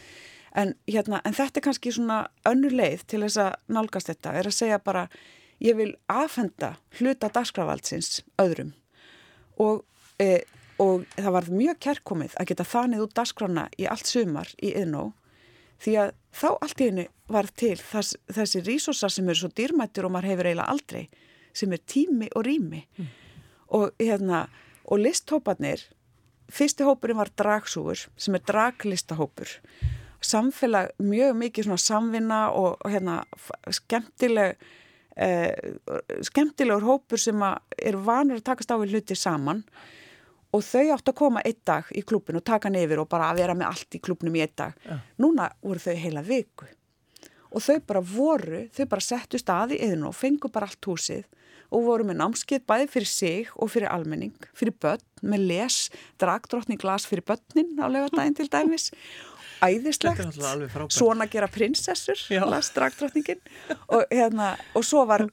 en, 0.59 0.75
hérna, 0.91 1.21
en 1.23 1.39
þetta 1.39 1.61
er 1.61 1.67
kannski 1.69 1.93
svona 1.95 2.19
önnur 2.51 2.75
leið 2.75 3.07
til 3.13 3.23
þess 3.23 3.39
að 3.45 3.77
nálgast 3.79 4.11
þetta, 4.11 4.35
er 4.41 4.51
að 4.51 4.57
segja 4.59 4.81
bara, 4.83 5.05
ég 5.63 5.79
vil 5.79 5.93
afhenda 6.11 6.75
hluta 6.99 7.31
dagskrafaldsins 7.31 8.25
öðrum. 8.43 8.75
Og 9.63 9.85
e, 10.19 10.43
og 10.83 11.07
það 11.17 11.35
var 11.37 11.51
mjög 11.53 11.81
kærkomið 11.87 12.37
að 12.41 12.49
geta 12.51 12.67
þanið 12.67 13.05
út 13.05 13.17
dasgrána 13.19 13.67
í 13.79 13.89
allt 13.91 14.09
sumar 14.11 14.51
í 14.59 14.73
yðnó 14.83 15.11
því 15.83 15.97
að 16.03 16.13
þá 16.35 16.49
allt 16.51 16.83
í 16.83 16.89
henni 16.89 17.07
var 17.33 17.49
til 17.59 17.77
þess, 17.79 18.17
þessi 18.31 18.63
rísósar 18.67 19.13
sem 19.13 19.29
eru 19.29 19.43
svo 19.43 19.51
dýrmættur 19.57 20.07
og 20.07 20.15
maður 20.15 20.33
hefur 20.33 20.51
eiginlega 20.51 20.75
aldrei 20.75 21.03
sem 21.53 21.73
er 21.75 21.83
tími 21.85 22.31
og 22.33 22.47
rými. 22.47 22.85
Mm. 22.99 23.11
og, 23.73 23.91
hérna, 24.01 24.47
og 24.85 25.01
listhópanir 25.01 25.81
fyrsti 26.53 26.85
hópurinn 26.85 27.21
var 27.21 27.31
dragsúur 27.39 28.07
sem 28.21 28.37
er 28.37 28.45
draglistahópur. 28.49 29.49
Samfélag 30.23 30.93
mjög 31.03 31.39
mikið 31.41 31.67
svona 31.67 31.83
samvinna 31.83 32.41
og, 32.53 32.77
og 32.85 32.93
hérna 32.93 33.23
skemmtileg 33.73 34.61
eh, 35.17 35.73
skemmtilegur 36.29 36.85
hópur 36.87 37.21
sem 37.21 37.41
er 37.43 37.99
vanur 38.05 38.39
að 38.39 38.47
takast 38.51 38.71
á 38.71 38.77
við 38.77 38.99
hluti 38.99 39.17
saman. 39.19 39.65
og 39.65 40.02
þau 40.61 40.85
átt 40.93 41.09
að 41.09 41.17
koma 41.17 41.43
einn 41.49 41.61
dag 41.65 41.89
í 41.97 42.03
klubin 42.05 42.37
og 42.37 42.45
taka 42.45 42.69
nefir 42.73 43.01
og 43.01 43.09
bara 43.09 43.31
vera 43.37 43.55
með 43.57 43.71
allt 43.71 43.97
í 43.97 44.01
klubnum 44.05 44.35
í 44.37 44.43
einn 44.45 44.57
dag. 44.57 44.75
Ja. 44.85 44.99
Núna 45.25 45.49
voru 45.65 45.81
þau 45.81 45.95
heila 45.97 46.25
viku. 46.27 46.69
Og 47.53 47.65
þau 47.65 47.79
bara 47.89 48.03
voru, 48.05 48.67
þau 48.73 48.85
bara 48.91 49.05
settu 49.05 49.41
staði 49.41 49.81
yfir 49.81 50.05
og 50.09 50.17
fengu 50.17 50.51
bara 50.53 50.69
allt 50.69 50.89
húsið. 50.89 51.25
Og 51.73 51.87
voru 51.87 52.05
með 52.05 52.19
námskið 52.21 52.67
bæði 52.69 52.89
fyrir 52.93 53.09
sig 53.09 53.53
og 53.57 53.71
fyrir 53.73 53.89
almenning, 53.89 54.35
fyrir 54.53 54.77
börn, 54.77 55.05
með 55.25 55.47
les, 55.49 55.77
dragdrottning 56.21 56.81
glas 56.81 57.07
fyrir 57.09 57.25
börnin 57.25 57.73
á 57.81 57.89
lögadaginn 57.89 58.37
til 58.37 58.51
dæmis, 58.53 58.91
æðislegt, 59.65 60.37
svona 60.93 61.29
gera 61.33 61.49
prinsessur, 61.49 62.21
las 62.45 62.69
dragdrottningin. 62.77 63.41
Og, 63.89 64.05
hérna, 64.11 64.53
og 64.77 64.85
svo 64.85 65.07
var 65.09 65.25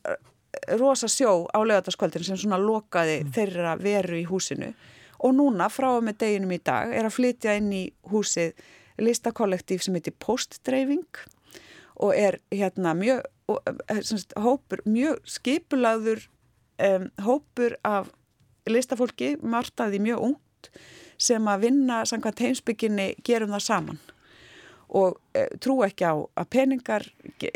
rosa 0.79 1.11
sjó 1.11 1.43
á 1.51 1.59
lögadagskvöldin 1.59 2.23
sem 2.23 2.39
svona 2.39 2.59
lokaði 2.61 3.19
mm. 3.25 3.35
þeirra 3.35 3.75
veru 3.81 4.21
í 4.21 4.25
húsinu 4.29 4.71
og 5.19 5.35
núna 5.35 5.69
frá 5.71 5.91
og 5.97 6.05
með 6.07 6.21
deginum 6.23 6.53
í 6.55 6.61
dag 6.63 6.93
er 6.95 7.07
að 7.07 7.17
flytja 7.17 7.57
inn 7.59 7.71
í 7.75 7.83
húsið 8.11 8.53
listakollektív 8.99 9.83
sem 9.83 9.95
heitir 9.95 10.15
Postdreifing 10.19 11.23
og 11.99 12.15
er 12.15 12.39
hérna 12.51 12.93
mjög, 12.95 13.25
eh, 13.51 14.01
semst, 14.01 14.33
hópur, 14.39 14.83
mjög 14.85 15.19
skipulagður 15.27 16.23
um, 16.79 17.09
hópur 17.25 17.75
af 17.83 18.07
listafólki, 18.69 19.35
martaði 19.41 19.99
mjög 19.99 20.23
ungt 20.29 20.71
sem 21.19 21.47
að 21.51 21.65
vinna 21.67 22.03
samkvæmt 22.07 22.39
heimsbygginni 22.45 23.09
gerum 23.25 23.51
það 23.55 23.65
saman. 23.65 23.99
Og 24.89 25.19
e, 25.37 25.43
trú 25.61 25.75
ekki 25.85 26.07
á 26.07 26.15
að 26.17 26.47
peningar 26.49 27.03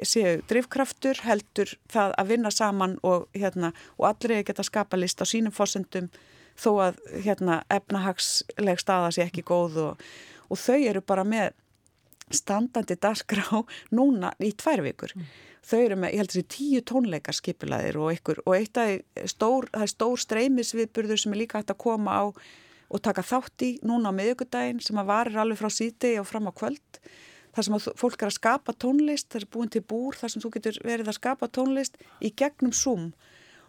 séu 0.05 0.35
drivkraftur 0.49 1.23
heldur 1.25 1.71
það 1.89 2.13
að 2.21 2.29
vinna 2.29 2.51
saman 2.53 2.97
og, 3.01 3.25
hérna, 3.33 3.71
og 3.97 4.11
allir 4.11 4.43
geta 4.45 4.65
skapa 4.65 4.99
list 4.99 5.23
á 5.23 5.25
sínum 5.25 5.55
fósendum 5.55 6.11
þó 6.59 6.69
að 6.87 7.01
hérna, 7.25 7.61
efnahagsleg 7.73 8.81
staða 8.81 9.11
sé 9.13 9.25
ekki 9.25 9.45
góð 9.47 9.79
og, 9.87 10.07
og 10.49 10.59
þau 10.59 10.79
eru 10.79 11.01
bara 11.05 11.25
með 11.27 11.53
standandi 12.33 12.97
dagskrá 13.01 13.63
núna 13.95 14.33
í 14.41 14.53
tvær 14.57 14.83
vikur. 14.85 15.13
Mm. 15.15 15.31
Þau 15.63 15.79
eru 15.79 15.97
með, 15.99 16.11
ég 16.11 16.21
held 16.21 16.33
þessi, 16.33 16.47
tíu 16.51 16.81
tónleikar 16.83 17.37
skipilaðir 17.37 17.97
og 18.01 18.09
einhver, 18.11 18.41
og 18.43 18.55
eitt 18.57 18.79
af 18.79 19.27
stór, 19.31 19.69
það 19.71 19.85
er 19.85 19.91
stór 19.93 20.23
streymisviðburður 20.23 21.21
sem 21.21 21.35
er 21.35 21.39
líka 21.39 21.61
hægt 21.61 21.71
að 21.71 21.83
koma 21.85 22.17
á 22.19 22.23
og 22.93 23.01
taka 23.01 23.23
þátt 23.25 23.63
í 23.65 23.69
núna 23.87 24.11
á 24.11 24.17
miðugudaginn 24.17 24.81
sem 24.83 24.99
að 24.99 25.07
varir 25.09 25.39
alveg 25.39 25.61
frá 25.61 25.71
síti 25.71 26.17
og 26.19 26.27
fram 26.29 26.49
á 26.51 26.53
kvöld. 26.53 26.99
Það 27.53 27.67
sem 27.67 27.77
að 27.77 27.87
fólk 28.01 28.19
er 28.21 28.29
að 28.29 28.35
skapa 28.35 28.75
tónlist, 28.75 29.29
það 29.31 29.39
er 29.39 29.49
búin 29.55 29.71
til 29.71 29.83
búr, 29.87 30.17
það 30.19 30.33
sem 30.33 30.43
þú 30.43 30.51
getur 30.57 30.79
verið 30.83 31.09
að 31.09 31.17
skapa 31.19 31.49
tónlist 31.53 31.97
í 32.19 32.33
gegnum 32.35 32.73
Zoom 32.75 33.11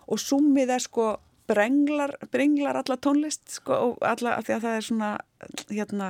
og 0.04 0.20
Zoomið 0.20 0.74
er 0.74 0.84
sko 0.84 1.06
brenglar, 1.50 2.14
brenglar 2.32 2.80
alla 2.80 2.96
tónlist 2.96 3.58
sko, 3.58 3.76
og 3.90 4.06
alla, 4.06 4.38
því 4.44 4.56
að 4.56 4.66
það 4.66 4.78
er 4.78 4.86
svona 4.88 5.10
hérna, 5.70 6.08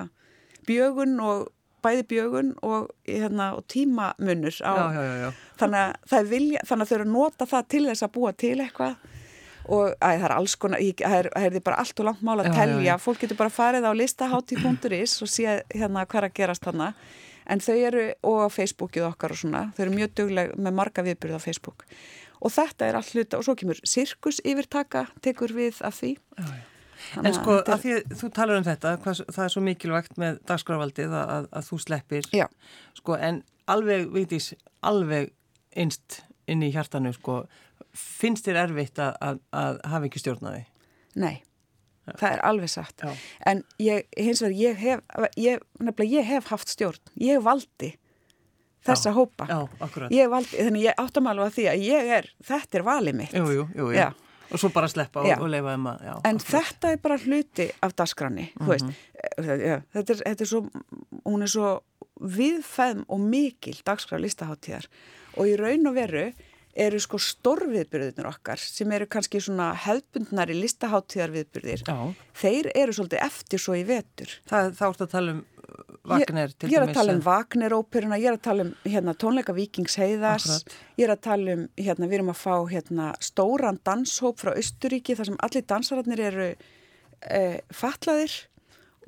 bjögun 0.68 1.18
og 1.24 1.48
bæði 1.84 2.06
bjögun 2.14 2.54
og, 2.64 2.88
hérna, 3.08 3.50
og 3.58 3.66
tímamunur 3.68 4.56
á, 4.64 4.72
já, 4.72 5.02
já, 5.02 5.16
já, 5.24 5.32
þannig, 5.60 5.98
að 6.18 6.30
vilja, 6.30 6.62
þannig 6.68 6.86
að 6.86 6.92
þau 6.92 6.96
eru 6.96 7.06
að 7.08 7.12
nota 7.16 7.48
það 7.50 7.68
til 7.74 7.82
þess 7.90 8.06
að 8.06 8.14
búa 8.14 8.32
til 8.44 8.56
eitthvað. 8.64 9.10
Og 9.64 9.94
æ, 9.96 10.08
það 10.20 10.24
er 10.26 10.32
alls 10.34 10.54
konar, 10.60 10.82
það 11.00 11.14
er, 11.18 11.28
er 11.40 11.62
bara 11.64 11.76
allt 11.80 12.00
og 12.02 12.08
langt 12.10 12.24
mál 12.24 12.40
að 12.42 12.50
telja, 12.52 12.98
fólk 13.00 13.22
getur 13.22 13.38
bara 13.38 13.52
farið 13.52 13.86
á 13.88 13.92
listahátti.is 13.96 15.14
og 15.24 15.30
sé 15.32 15.62
hérna 15.72 16.02
hvað 16.04 16.18
er 16.20 16.26
að 16.28 16.34
gerast 16.36 16.68
hana 16.68 16.90
en 17.48 17.60
þau 17.64 17.76
eru, 17.76 18.04
og 18.28 18.42
á 18.44 18.48
Facebookið 18.52 19.06
okkar 19.08 19.32
og 19.32 19.40
svona, 19.40 19.62
þau 19.72 19.86
eru 19.86 19.96
mjög 19.96 20.12
dugleg 20.20 20.52
með 20.56 20.76
marga 20.76 21.04
viðbyrð 21.06 21.40
á 21.40 21.40
Facebook 21.40 21.84
og 22.40 22.52
þetta 22.54 22.88
er 22.88 22.98
allt 22.98 23.14
hluta 23.14 23.40
og 23.40 23.46
svo 23.46 23.54
kemur 23.58 23.80
sirkus 23.86 24.40
yfirtaka 24.44 25.06
tekur 25.24 25.54
við 25.56 25.82
af 25.86 26.00
því 26.00 26.16
Já, 26.38 26.46
já. 26.46 26.62
En 27.20 27.34
sko, 27.36 27.58
að 27.68 27.82
því 27.82 27.94
að 27.94 28.12
þú 28.20 28.28
talar 28.34 28.58
um 28.58 28.66
þetta, 28.66 28.92
hvað, 29.04 29.22
það 29.34 29.44
er 29.44 29.52
svo 29.52 29.62
mikilvægt 29.64 30.18
með 30.20 30.38
dagskráfaldið 30.48 31.14
að, 31.14 31.32
að, 31.36 31.48
að 31.58 31.66
þú 31.68 31.78
sleppir, 31.84 32.28
Já. 32.34 32.46
sko, 32.98 33.16
en 33.28 33.40
alveg, 33.70 34.06
veitís, 34.14 34.50
alveg 34.84 35.32
einst 35.76 36.22
inn 36.50 36.64
í 36.64 36.70
hjartanu, 36.74 37.12
sko, 37.16 37.42
finnst 37.98 38.48
þér 38.48 38.60
erfitt 38.64 39.02
að, 39.02 39.18
að, 39.28 39.42
að 39.60 39.82
hafa 39.92 40.08
ekki 40.08 40.22
stjórnaði? 40.22 40.62
Nei, 41.20 41.34
það 42.08 42.28
er 42.30 42.44
alveg 42.50 42.72
satt. 42.72 43.04
Já. 43.04 43.12
En 43.52 43.62
ég, 43.82 44.08
hins 44.16 44.42
vegar, 44.44 44.56
ég 44.62 44.80
hef, 44.82 45.04
ég, 45.40 45.68
nefnilega, 45.80 46.10
ég 46.16 46.30
hef 46.32 46.50
haft 46.54 46.72
stjórn. 46.72 47.14
Ég 47.20 47.44
valdi 47.44 47.94
þessa 48.84 49.10
Já, 49.10 49.16
hópa. 49.16 49.46
Já. 49.48 50.08
Ég 50.14 50.30
valdi, 50.32 50.60
þannig 50.60 50.86
ég 50.86 51.00
áttam 51.04 51.30
alveg 51.30 51.50
að 51.50 51.56
því 51.58 51.66
að 51.72 51.86
ég 51.88 52.12
er, 52.18 52.30
þetta 52.50 52.80
er 52.80 52.86
valið 52.86 53.18
mitt. 53.22 53.34
Jú, 53.34 53.48
jú, 53.54 53.66
jú. 53.94 54.06
Og 54.54 54.60
svo 54.60 54.68
bara 54.70 54.86
sleppa 54.92 55.22
og, 55.24 55.30
og 55.40 55.48
leifa 55.50 55.74
um 55.74 55.86
að. 55.90 56.02
En 56.04 56.14
akkurat. 56.20 56.48
þetta 56.52 56.92
er 56.92 56.98
bara 57.02 57.16
hluti 57.18 57.68
af 57.82 57.94
dasgranni, 57.96 58.50
þú 58.60 58.70
veist. 58.70 58.90
Mhm. 58.90 59.60
Já, 59.64 59.76
þetta, 59.96 60.14
er, 60.14 60.24
þetta 60.28 60.44
er 60.44 60.50
svo, 60.50 60.60
hún 61.24 61.42
er 61.46 61.50
svo 61.50 61.70
viðfæðm 62.20 63.06
og 63.10 63.22
mikil 63.24 63.78
dagskrá 63.86 64.20
listaháttíðar 64.22 64.86
og 65.34 65.48
í 65.50 65.56
raun 65.58 65.88
og 65.90 65.96
veru 65.96 66.28
eru 66.74 66.98
sko 67.02 67.18
stórviðbyrðunir 67.22 68.26
okkar 68.28 68.58
sem 68.58 68.90
eru 68.94 69.06
kannski 69.10 69.40
svona 69.42 69.70
hefðbundnari 69.84 70.56
listaháttíðarviðbyrðir. 70.58 71.84
Þeir 72.34 72.70
eru 72.74 72.94
svolítið 72.96 73.22
eftir 73.22 73.62
svo 73.62 73.76
í 73.78 73.84
vetur. 73.86 74.32
það, 74.50 74.72
þá 74.78 74.84
ertu 74.88 75.06
að 75.06 75.12
tala 75.14 75.36
um 75.36 75.42
Wagner 76.04 76.52
til 76.52 76.68
ég 76.68 76.76
er 76.76 76.84
að 76.84 76.90
dæmis, 76.90 76.98
tala 76.98 77.12
um 77.16 77.20
Wagner-óperuna, 77.24 78.16
ég 78.20 78.28
er 78.28 78.36
að 78.36 78.42
tala 78.44 78.64
um 78.66 78.72
hérna, 78.84 79.14
tónleika 79.16 79.54
Víkings 79.56 79.96
Heiðars, 79.96 80.48
Akkurat. 80.58 80.74
ég 81.00 81.06
er 81.06 81.12
að 81.14 81.22
tala 81.24 81.54
um, 81.56 81.62
hérna, 81.80 82.08
við 82.10 82.18
erum 82.18 82.32
að 82.34 82.40
fá 82.42 82.56
hérna, 82.68 83.06
stóran 83.24 83.80
danshóp 83.88 84.42
frá 84.42 84.52
Östuríki 84.52 85.16
þar 85.16 85.30
sem 85.30 85.38
allir 85.46 85.64
dansararnir 85.72 86.24
eru 86.26 86.48
e, 86.52 87.40
fatlaðir 87.72 88.36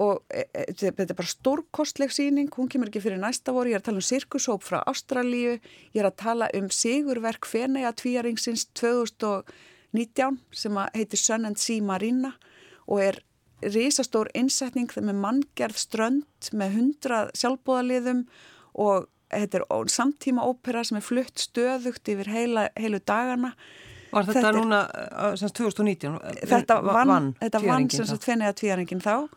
og 0.00 0.24
e, 0.32 0.46
e, 0.56 0.64
þetta 0.72 1.04
er 1.10 1.18
bara 1.20 1.34
stórkostleg 1.34 2.16
síning, 2.16 2.48
hún 2.56 2.72
kemur 2.72 2.88
ekki 2.88 3.04
fyrir 3.04 3.20
næsta 3.20 3.52
voru, 3.56 3.74
ég 3.74 3.78
er 3.78 3.84
að 3.84 3.90
tala 3.90 4.00
um 4.00 4.08
sirkushóp 4.08 4.64
frá 4.64 4.80
Ástralíu, 4.88 5.58
ég 5.92 6.00
er 6.00 6.08
að 6.08 6.18
tala 6.24 6.48
um 6.56 6.72
sigurverk 6.72 7.48
Fenea 7.48 7.92
tvíaringsins 7.96 8.70
2019 8.80 10.40
sem 10.64 10.80
að 10.80 11.00
heitir 11.00 11.20
Sun 11.20 11.48
and 11.52 11.60
Sea 11.60 11.84
Marina 11.84 12.32
og 12.86 13.04
er 13.04 13.20
risastór 13.62 14.28
innsetning 14.36 14.90
með 15.00 15.16
manngerð 15.22 15.78
strönd 15.80 16.50
með 16.52 16.74
hundrað 16.76 17.30
sjálfbóðaliðum 17.40 18.24
og 18.76 19.06
þetta 19.32 19.62
er 19.62 19.90
samtíma 19.90 20.44
ópera 20.46 20.84
sem 20.86 20.98
er 21.00 21.04
flutt 21.04 21.40
stöðugt 21.42 22.08
yfir 22.12 22.28
heila, 22.30 22.68
heilu 22.78 23.00
dagana. 23.00 23.54
Var 24.12 24.24
þetta, 24.28 24.32
þetta 24.38 24.48
er- 24.48 24.58
núna, 24.60 24.80
sem 25.36 25.48
sagt, 25.48 25.56
2019? 25.58 26.18
Þetta 26.46 26.80
Va- 26.84 27.04
vann, 27.04 27.34
þetta 27.40 27.60
vann 27.60 27.88
tvíæringin 27.88 27.90
sem 27.96 28.04
þá? 28.04 28.08
sagt 28.12 28.24
fenniða 28.28 28.54
tvíaringin 28.60 29.02
þá, 29.02 29.28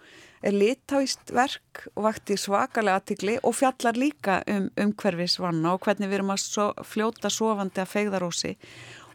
er 0.44 0.52
litáist 0.56 1.34
verk 1.36 1.88
og 1.96 2.04
vakti 2.06 2.38
svakalega 2.40 3.00
aðtikli 3.02 3.40
og 3.44 3.56
fjallar 3.58 3.98
líka 4.00 4.38
um 4.48 4.70
umhverfisvanna 4.78 5.74
og 5.74 5.82
hvernig 5.84 6.08
við 6.08 6.20
erum 6.20 6.32
að 6.32 6.40
so, 6.46 6.70
fljóta 6.88 7.28
sofandi 7.34 7.82
að 7.82 7.92
feigðarósi 7.92 8.54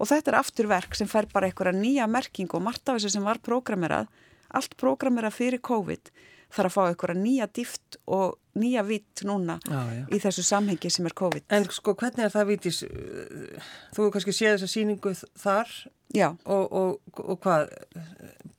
og 0.00 0.06
þetta 0.10 0.32
er 0.34 0.38
afturverk 0.42 0.94
sem 0.98 1.08
fær 1.08 1.24
bara 1.32 1.46
einhverja 1.48 1.72
nýja 1.80 2.08
merking 2.10 2.50
og 2.52 2.62
margt 2.66 2.88
af 2.88 2.98
þessu 2.98 3.10
sem 3.14 3.24
var 3.24 3.38
prógramerað, 3.38 4.08
allt 4.60 4.76
prógramerað 4.80 5.36
fyrir 5.40 5.60
COVID 5.64 6.10
þarf 6.54 6.70
að 6.70 6.74
fá 6.76 6.82
einhverja 6.86 7.18
nýja 7.18 7.46
dýft 7.50 7.96
og 8.14 8.36
nýja 8.60 8.84
vitt 8.86 9.24
núna 9.26 9.56
Já, 9.66 9.80
já. 9.90 10.04
í 10.14 10.20
þessu 10.22 10.44
samhengi 10.46 10.90
sem 10.92 11.06
er 11.08 11.14
COVID. 11.18 11.48
En 11.50 11.64
sko, 11.74 11.96
hvernig 11.98 12.22
er 12.28 12.30
það 12.30 12.50
vítis? 12.52 12.78
Þú 12.84 13.98
hefur 14.04 14.12
kannski 14.14 14.34
séð 14.36 14.52
þessa 14.58 14.68
síningu 14.70 15.14
þar 15.42 15.72
Já, 16.14 16.28
og, 16.46 16.68
og, 16.78 17.16
og 17.24 17.40
hvað? 17.42 17.72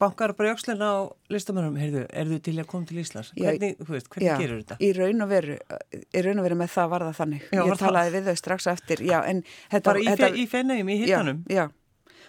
Bankar 0.01 0.33
bara 0.35 0.51
öxlina 0.51 0.89
á 0.91 0.97
listamönnum, 1.31 1.77
heyrðu, 1.79 2.01
er 2.11 2.27
þau 2.27 2.39
til 2.43 2.55
að 2.59 2.67
koma 2.67 2.89
til 2.89 2.97
Íslands? 2.99 3.29
Já, 3.39 3.45
Hvernig, 3.53 3.77
þú 3.79 3.93
veist, 3.95 4.09
hvernig 4.11 4.27
já, 4.27 4.33
gerur 4.41 4.59
þetta? 4.65 4.75
í 4.83 4.89
raun 4.97 5.23
og 5.23 5.29
veru, 5.31 5.55
í 5.95 6.23
raun 6.25 6.41
og 6.41 6.47
veru 6.49 6.57
með 6.59 6.73
það 6.73 6.89
var 6.91 7.05
það 7.07 7.15
þannig. 7.21 7.45
Já, 7.47 7.61
ég 7.61 7.69
það- 7.71 7.83
talaði 7.85 8.13
við 8.17 8.27
þau 8.27 8.35
strax 8.41 8.67
eftir, 8.73 9.03
já, 9.07 9.15
en 9.31 9.39
þetta... 9.71 9.85
Bara 9.87 10.03
í, 10.03 10.43
í 10.43 10.45
fennegum, 10.51 10.91
í 10.91 10.97
hittanum? 11.05 11.39
Já, 11.47 11.61
já. 11.61 11.65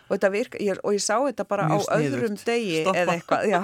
Og, 0.07 0.13
þetta 0.15 0.29
virka, 0.31 0.59
ég, 0.63 0.79
og 0.87 0.95
ég 0.95 1.03
sá 1.03 1.17
þetta 1.19 1.45
bara 1.51 1.65
Mjög 1.67 1.89
á 1.91 1.97
öðrum 1.97 2.37
sniðugt. 2.37 2.45
degi 2.47 2.83
Stoppa. 2.85 3.01
eða 3.01 3.15
eitthvað, 3.17 3.47
já, 3.51 3.61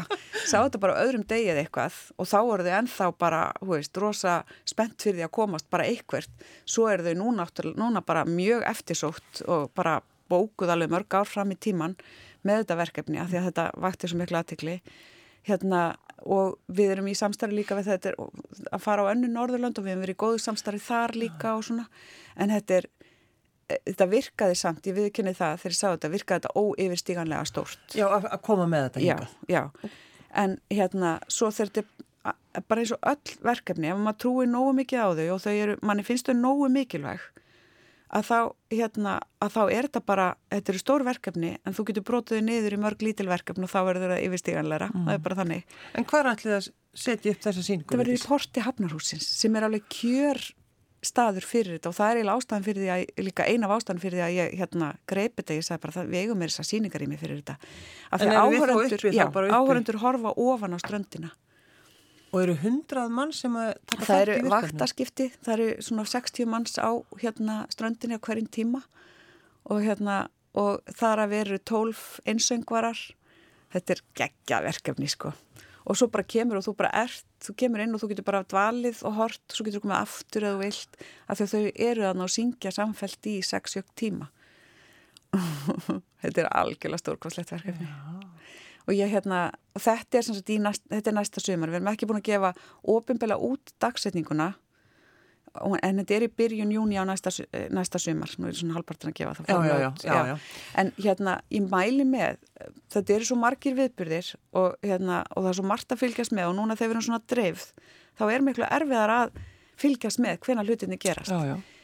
sá 0.51 0.57
þetta 0.59 0.81
bara 0.83 0.97
á 0.99 1.03
öðrum 1.05 1.27
degi 1.31 1.51
eða 1.53 1.63
eitthvað 1.63 1.99
og 2.19 2.27
þá 2.33 2.39
voru 2.49 2.67
þau 2.67 2.73
ennþá 2.81 3.09
bara, 3.23 3.43
hú 3.63 3.69
veist, 3.77 4.01
rosa 4.03 4.35
spennt 4.67 4.99
fyrir 5.07 5.21
því 5.21 5.27
að 5.29 5.35
komast 5.39 5.69
bara 5.71 5.87
eitthvert. 5.87 6.47
Svo 6.67 6.89
eru 6.91 7.07
þau 7.07 7.15
núna, 7.21 7.47
núna 7.79 8.03
bara 8.03 8.25
mjög 8.27 8.67
eftirsótt 8.73 9.45
og 9.47 9.71
bara 9.79 10.01
bókuð 10.33 10.73
alveg 10.75 10.91
mörg 10.91 11.15
ár 11.15 11.29
fram 11.29 11.53
í 11.55 11.59
tíman 11.61 11.95
með 12.43 12.65
þetta 12.65 12.79
verkefni 12.81 13.21
af 13.23 13.31
því 13.31 13.39
að 13.39 13.49
þetta 13.51 13.67
vakti 13.85 14.11
svo 14.11 14.19
miklu 14.19 14.41
aðtikli. 14.41 14.81
Hérna, 15.47 15.83
og 16.23 16.59
við 16.71 16.93
erum 16.95 17.09
í 17.11 17.17
samstarfi 17.19 17.57
líka 17.57 17.77
við 17.79 17.91
þetta 17.91 18.13
að 18.19 18.83
fara 18.83 19.07
á 19.07 19.11
önnu 19.11 19.31
Norðurland 19.31 19.79
og 19.79 19.87
við 19.87 19.95
hefum 19.95 20.05
verið 20.07 20.17
í 20.17 20.23
góðu 20.23 20.43
samstarfi 20.43 20.83
þar 20.85 21.15
líka 21.19 21.55
og 21.59 21.65
svona, 21.67 21.87
en 22.39 22.55
þetta 22.55 22.79
er 22.81 22.87
þetta 23.71 24.09
virkaði 24.13 24.57
samt, 24.59 24.87
ég 24.91 24.97
viðkynni 24.99 25.35
það 25.39 25.59
þegar 25.63 25.75
ég 25.75 25.79
sá 25.81 25.89
þetta, 25.93 26.13
virkaði 26.13 26.41
þetta 26.41 26.55
óyfirstíganlega 26.63 27.45
stórt. 27.49 27.85
Já, 27.97 28.07
að, 28.09 28.31
koma 28.47 28.67
með 28.71 28.89
þetta 28.89 29.05
Já, 29.07 29.17
já. 29.49 29.63
En 30.43 30.57
hérna, 30.73 31.19
svo 31.29 31.51
a- 32.25 32.35
bara 32.69 32.81
eins 32.83 32.93
og 32.95 32.99
öll 33.03 33.37
verkefni, 33.43 33.91
ef 33.91 33.99
maður 33.99 34.19
trúir 34.25 34.49
nógu 34.51 34.73
mikið 34.79 35.01
á 35.03 35.09
þau 35.19 35.29
og 35.35 35.41
þau 35.45 35.53
eru, 35.53 35.77
manni 35.83 36.05
finnst 36.07 36.29
þau 36.29 36.37
nógu 36.39 36.69
mikilvæg, 36.73 37.21
að 38.13 38.27
þá, 38.29 38.39
hérna, 38.71 39.15
að 39.41 39.53
þá 39.57 39.63
er 39.73 39.89
þetta 39.89 40.03
bara, 40.07 40.27
þetta 40.53 40.73
eru 40.73 40.79
stór 40.83 41.05
verkefni, 41.09 41.53
en 41.65 41.77
þú 41.77 41.87
getur 41.89 42.07
brotið 42.11 42.39
þau 42.39 42.47
niður 42.49 42.77
í 42.77 42.81
mörg 42.85 43.03
lítil 43.03 43.29
verkefni 43.31 43.65
og 43.67 43.73
þá 43.73 43.81
verður 43.89 44.15
það 44.15 44.25
yfirstíganlega, 44.29 44.91
það 44.93 45.13
er 45.17 45.23
bara 45.27 45.39
þannig. 45.41 45.77
En 45.97 46.05
hvað 46.05 46.21
er 46.21 46.31
allir 46.35 46.57
að 46.59 46.69
setja 46.95 47.33
upp 47.33 47.41
þessa 47.47 47.65
síningu? 47.67 47.89
Það 47.93 48.03
verður 48.05 48.19
í 48.21 48.27
porti 48.29 48.67
Hafnarhúsins 48.67 49.29
sem 49.41 49.57
er 49.57 49.67
alveg 49.69 49.87
kjör 49.89 50.43
staður 51.03 51.47
fyrir 51.47 51.77
þetta 51.77 51.91
og 51.91 51.97
það 51.97 52.11
er 52.11 52.19
eiginlega 52.21 52.39
ástæðan 52.39 52.67
fyrir 52.67 52.83
því 52.83 52.91
að, 52.95 53.05
líka 53.27 53.47
eina 53.51 53.69
af 53.69 53.75
ástæðan 53.77 54.03
fyrir 54.03 54.19
því 54.19 54.25
að 54.25 54.35
ég 54.37 54.53
hérna 54.61 54.91
greipi 55.11 55.43
þetta, 55.43 55.57
ég 55.59 55.67
sagði 55.67 55.83
bara 55.83 55.95
það, 55.97 56.11
við 56.13 56.21
eigum 56.23 56.43
mér 56.43 56.53
þessar 56.53 56.69
síningar 56.69 57.05
í 57.05 57.09
mig 57.11 57.21
fyrir 57.23 57.41
þetta. 57.41 57.57
Af 58.09 58.23
því 58.23 58.29
að 58.29 58.37
þá 58.37 59.17
já, 59.17 59.25
áhörendur 59.59 59.99
horfa 60.03 60.35
ofan 60.45 60.77
á 60.77 60.79
ströndina. 60.83 61.33
Og 62.33 62.39
eru 62.41 62.55
hundrað 62.63 63.11
mann 63.13 63.33
sem 63.37 63.57
að 63.61 63.73
taka 63.91 64.07
Það 64.09 64.23
eru 64.25 64.53
vaktaskipti, 64.55 65.27
það 65.43 65.55
eru 65.57 65.67
svona 65.85 66.05
60 66.09 66.49
manns 66.49 66.79
á 66.81 66.91
hérna 67.21 67.59
ströndinni 67.75 68.17
á 68.17 68.25
hverjum 68.25 68.49
tíma 68.49 68.81
og 69.69 69.83
hérna, 69.85 70.23
og 70.57 70.81
þar 70.97 71.27
að 71.27 71.35
veru 71.35 71.59
12 71.59 72.07
einsöngvarar, 72.31 73.03
þetta 73.75 73.97
er 73.97 74.03
geggja 74.23 74.63
verkefni 74.65 75.11
sko. 75.13 75.35
Og 75.87 75.99
svo 75.99 76.09
bara 76.13 76.27
kemur 76.29 76.61
og 76.61 76.67
þú 76.67 76.75
bara 76.79 76.93
ert, 77.03 77.27
þú 77.43 77.55
kemur 77.59 77.83
inn 77.83 77.95
og 77.97 78.03
þú 78.03 78.13
getur 78.13 78.27
bara 78.29 78.45
dvalið 78.47 79.03
og 79.09 79.17
hort, 79.19 79.43
svo 79.51 79.67
getur 79.67 79.81
þú 79.81 79.87
komið 79.89 79.99
aftur 79.99 80.47
eða 80.47 80.55
þú 80.55 80.63
vilt, 80.63 81.03
af 81.27 81.39
því 81.39 81.47
að 81.47 81.53
þau 81.53 81.87
eru 81.89 82.07
þannig 82.07 82.27
að 82.27 82.35
syngja 82.37 82.75
samfelt 82.77 83.31
í 83.33 83.35
6-7 83.49 83.85
tíma. 83.99 84.29
þetta 86.23 86.45
er 86.45 86.51
algjörlega 86.53 87.03
stórkostlegt 87.03 87.55
verkefni. 87.55 87.89
Og 88.83 88.97
ég 88.99 89.13
hérna, 89.13 89.45
og 89.75 89.83
þetta 89.83 90.19
er 90.19 90.59
næst, 90.63 90.83
þetta 90.91 91.11
er 91.13 91.17
næsta 91.17 91.43
sumar, 91.43 91.71
við 91.71 91.79
erum 91.79 91.93
ekki 91.93 92.09
búin 92.11 92.19
að 92.19 92.29
gefa 92.31 92.55
ofinbela 92.95 93.39
út 93.39 93.75
dagsetninguna 93.83 94.53
og- 94.53 94.62
en 95.61 96.01
þetta 96.01 96.15
er 96.17 96.25
í 96.27 96.31
byrjun 96.33 96.73
júni 96.73 96.97
á 96.97 97.05
næsta, 97.05 97.33
eh, 97.53 97.69
næsta 97.69 98.01
sumar, 98.01 98.31
nú 98.39 98.49
er 98.49 98.57
svona 98.57 98.77
halvpartin 98.79 99.13
að 99.13 99.17
gefa 99.21 99.35
það 99.39 99.51
Já, 99.69 99.93
já, 100.03 100.27
já. 100.31 100.37
En 100.81 100.93
hérna, 100.97 101.41
ég 101.51 101.67
mæli 101.69 102.07
með, 102.09 102.39
þetta 102.95 103.15
eru 103.17 103.29
svo 103.29 103.37
margir 103.37 103.75
viðbyrðir 103.77 104.35
og, 104.55 104.77
hérna, 104.83 105.25
og 105.37 105.45
það 105.45 105.51
er 105.51 105.59
svo 105.61 105.67
margt 105.69 105.93
að 105.93 106.03
fylgjast 106.05 106.33
með 106.33 106.49
og 106.53 106.57
núna 106.57 106.77
þegar 106.77 106.89
við 106.89 106.97
erum 106.97 107.07
svona 107.09 107.27
dreifð, 107.29 107.67
þá 108.19 108.25
er 108.33 108.47
miklu 108.47 108.65
erfiðar 108.71 109.15
að 109.19 109.43
fylgjast 109.83 110.23
með 110.23 110.39
hvena 110.47 110.65
hlutinni 110.65 110.99
gerast. 111.01 111.33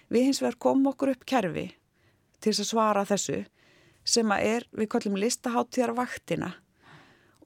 Við 0.09 0.25
hins 0.31 0.41
vegar 0.41 0.57
komum 0.59 0.93
okkur 0.93 1.13
upp 1.13 1.27
kerfi 1.29 1.67
til 2.41 2.53
þess 2.53 2.65
að 2.65 2.71
svara 2.73 3.05
þessu 3.05 3.43
sem 4.09 4.31
að 4.33 4.45
er, 4.49 4.65
við 4.73 4.89
kallum 4.89 5.19
listaháttíðar 5.21 5.93
vaktina 5.99 6.55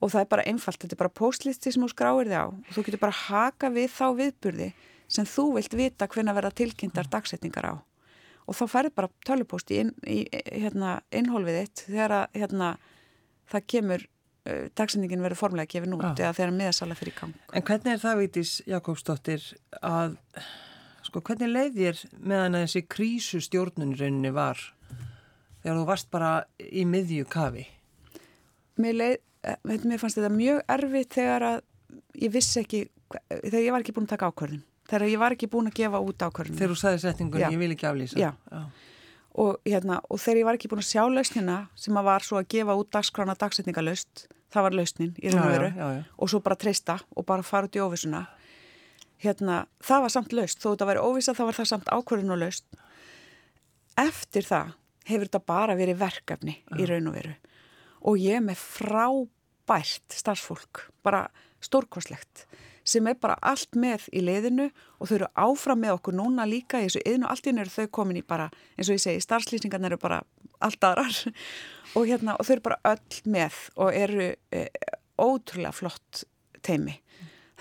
og 0.03 0.11
það 0.11 0.21
er 0.21 0.31
bara 0.31 0.47
einfalt, 0.51 0.79
þetta 0.83 0.95
er 0.97 1.01
bara 1.03 1.15
postlisti 1.15 1.73
sem 1.73 1.83
þú 1.83 1.89
skráir 1.91 2.29
þig 2.31 2.39
á 2.39 2.47
og 2.51 2.71
þú 2.75 2.85
getur 2.87 3.03
bara 3.03 3.19
haka 3.19 3.71
við 3.71 3.91
þá 3.95 4.07
viðburði 4.19 4.69
sem 5.13 5.29
þú 5.29 5.49
vilt 5.59 5.77
vita 5.77 6.09
hvenna 6.11 6.35
verða 6.37 6.55
tilkynntar 6.63 7.11
dagsetningar 7.13 7.69
á 7.69 7.75
og 8.49 8.57
þá 8.59 8.65
færði 8.71 8.95
bara 8.97 9.11
tölupóst 9.27 9.71
í, 9.71 9.83
inn, 9.85 9.93
í 10.03 10.25
hérna, 10.33 10.97
innhólfið 11.15 11.61
þitt 11.61 11.85
þegar 11.87 12.17
að 12.17 12.41
hérna, 12.41 12.71
það 13.53 13.69
kemur 13.75 14.07
uh, 14.07 14.65
dagsetningin 14.79 15.23
verður 15.23 15.41
formulega 15.45 15.71
gefin 15.77 15.95
út 15.99 16.09
Já. 16.09 16.25
eða 16.27 16.35
þegar 16.41 16.57
miðasala 16.57 16.99
fyrir 16.99 17.17
gang. 17.21 17.37
En 17.55 17.67
hvernig 17.69 17.95
er 17.95 18.03
það, 18.03 18.23
Vítis 18.25 18.55
Jakobsdóttir, 18.67 19.47
að, 19.79 20.17
sko, 21.07 21.23
hvernig 21.23 21.53
leið 21.53 21.79
þér 21.79 22.03
meðan 22.19 22.59
að 22.59 22.67
þessi 22.67 22.85
krísu 22.97 23.43
stjórnun 23.47 23.95
í 23.95 24.01
rauninni 24.01 24.35
var 24.35 24.59
þegar 25.63 25.79
þú 25.79 25.87
varst 25.93 26.11
bara 26.11 26.33
í 26.59 26.83
miðju 26.89 27.29
kafi? 27.31 27.69
mér, 28.81 28.99
leið, 28.99 29.17
eh, 29.45 29.57
mér 29.85 30.01
fannst 30.01 30.19
þetta 30.19 30.33
mjög 30.35 30.63
erfitt 30.75 31.17
þegar 31.19 31.47
að 31.49 31.59
ég 32.23 32.33
vissi 32.33 32.61
ekki, 32.63 32.83
þegar 33.29 33.61
ég 33.61 33.75
var 33.75 33.85
ekki 33.85 33.95
búin 33.97 34.09
að 34.09 34.15
taka 34.17 34.31
ákvörðin 34.31 34.63
þegar 34.93 35.09
ég 35.09 35.21
var 35.23 35.35
ekki 35.37 35.49
búin 35.51 35.71
að 35.73 35.79
gefa 35.81 36.01
út 36.05 36.23
ákvörðin 36.29 36.59
Þegar 36.61 36.75
þú 36.75 36.79
sagði 36.83 37.03
setningun, 37.07 37.41
Já. 37.43 37.49
ég 37.51 37.59
vil 37.63 37.71
ekki 37.75 37.89
aflýsa. 37.89 38.21
Já. 38.21 38.31
og, 39.33 39.57
hérna, 39.65 39.97
og 40.13 40.21
þegar 40.21 40.41
ég 40.43 40.47
var 40.51 40.59
ekki 40.59 40.69
búin 40.69 40.83
að 40.85 40.91
sjá 40.93 41.03
lausnina 41.09 41.57
sem 41.81 41.97
að 41.97 42.09
var 42.11 42.27
svo 42.27 42.37
að 42.43 42.49
gefa 42.53 42.77
út 42.77 42.91
dagskrána 42.93 43.37
dagsetningalöst, 43.41 44.27
það 44.53 44.67
var 44.69 44.77
lausnin 44.77 45.15
í 45.25 45.33
raun 45.33 45.41
og 45.41 45.49
Já, 45.49 45.53
veru. 45.57 45.71
já, 45.73 45.81
já, 45.81 45.89
já. 45.97 46.03
og 46.21 46.29
svo 46.29 46.41
bara 46.45 46.59
treysta 46.61 46.99
og 47.17 47.25
bara 47.27 47.43
fara 47.47 47.67
út 47.71 47.79
í 47.79 47.81
óvissuna. 47.81 48.27
Hérna, 49.23 49.63
það 49.81 50.01
var 50.05 50.13
samt 50.13 50.33
laust. 50.37 50.59
Þó 50.61 50.73
þetta 50.75 50.89
væri 50.91 51.05
óvissa 51.09 51.33
þá 51.39 51.43
var 51.49 51.57
það 51.57 51.69
samt 51.71 51.89
ákvörðun 51.95 52.35
og 52.35 52.41
laust. 52.43 52.65
Eftir 54.03 54.45
það 54.49 54.73
hefur 55.09 55.29
þetta 55.29 55.43
bara 55.47 55.77
verið 55.79 56.01
verkefni 56.01 56.59
í 56.81 56.87
raun 56.91 57.09
og 57.11 57.17
veru. 57.17 57.33
Og 58.03 58.19
ég 58.19 58.37
er 58.41 58.45
með 58.45 58.59
frábært 58.61 60.17
starfsfólk, 60.17 60.89
bara 61.07 61.25
stórkoslegt 61.63 62.45
sem 62.85 63.07
er 63.07 63.19
bara 63.21 63.37
allt 63.43 63.77
með 63.79 64.09
í 64.13 64.23
leiðinu 64.25 64.69
og 64.99 65.09
þau 65.09 65.17
eru 65.17 65.29
áfram 65.45 65.83
með 65.83 65.97
okkur 65.99 66.17
núna 66.19 66.47
líka 66.49 66.81
í 66.81 66.89
þessu 66.89 67.03
yðinu, 67.05 67.29
allt 67.31 67.47
í 67.47 67.51
hennu 67.53 67.65
eru 67.65 67.75
þau 67.75 67.91
komin 67.99 68.19
í 68.19 68.25
bara, 68.27 68.49
eins 68.77 68.91
og 68.91 68.99
ég 68.99 69.05
segi, 69.05 69.23
starfslýsingarnir 69.23 69.95
eru 69.95 70.01
bara 70.03 70.23
allt 70.63 70.87
aðrar. 70.87 71.23
Og 71.99 72.07
hérna, 72.09 72.39
og 72.41 72.47
þau 72.49 72.55
eru 72.55 72.63
bara 72.65 72.79
öll 72.89 73.17
með 73.29 73.57
og 73.77 73.91
eru 73.93 74.31
e, 74.33 74.61
ótrúlega 75.21 75.75
flott 75.77 76.23
teimi. 76.65 76.95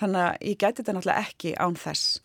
Þannig 0.00 0.22
að 0.22 0.46
ég 0.48 0.56
gæti 0.56 0.78
þetta 0.78 0.94
náttúrulega 0.96 1.24
ekki 1.26 1.52
án 1.60 1.76
þess. 1.76 2.22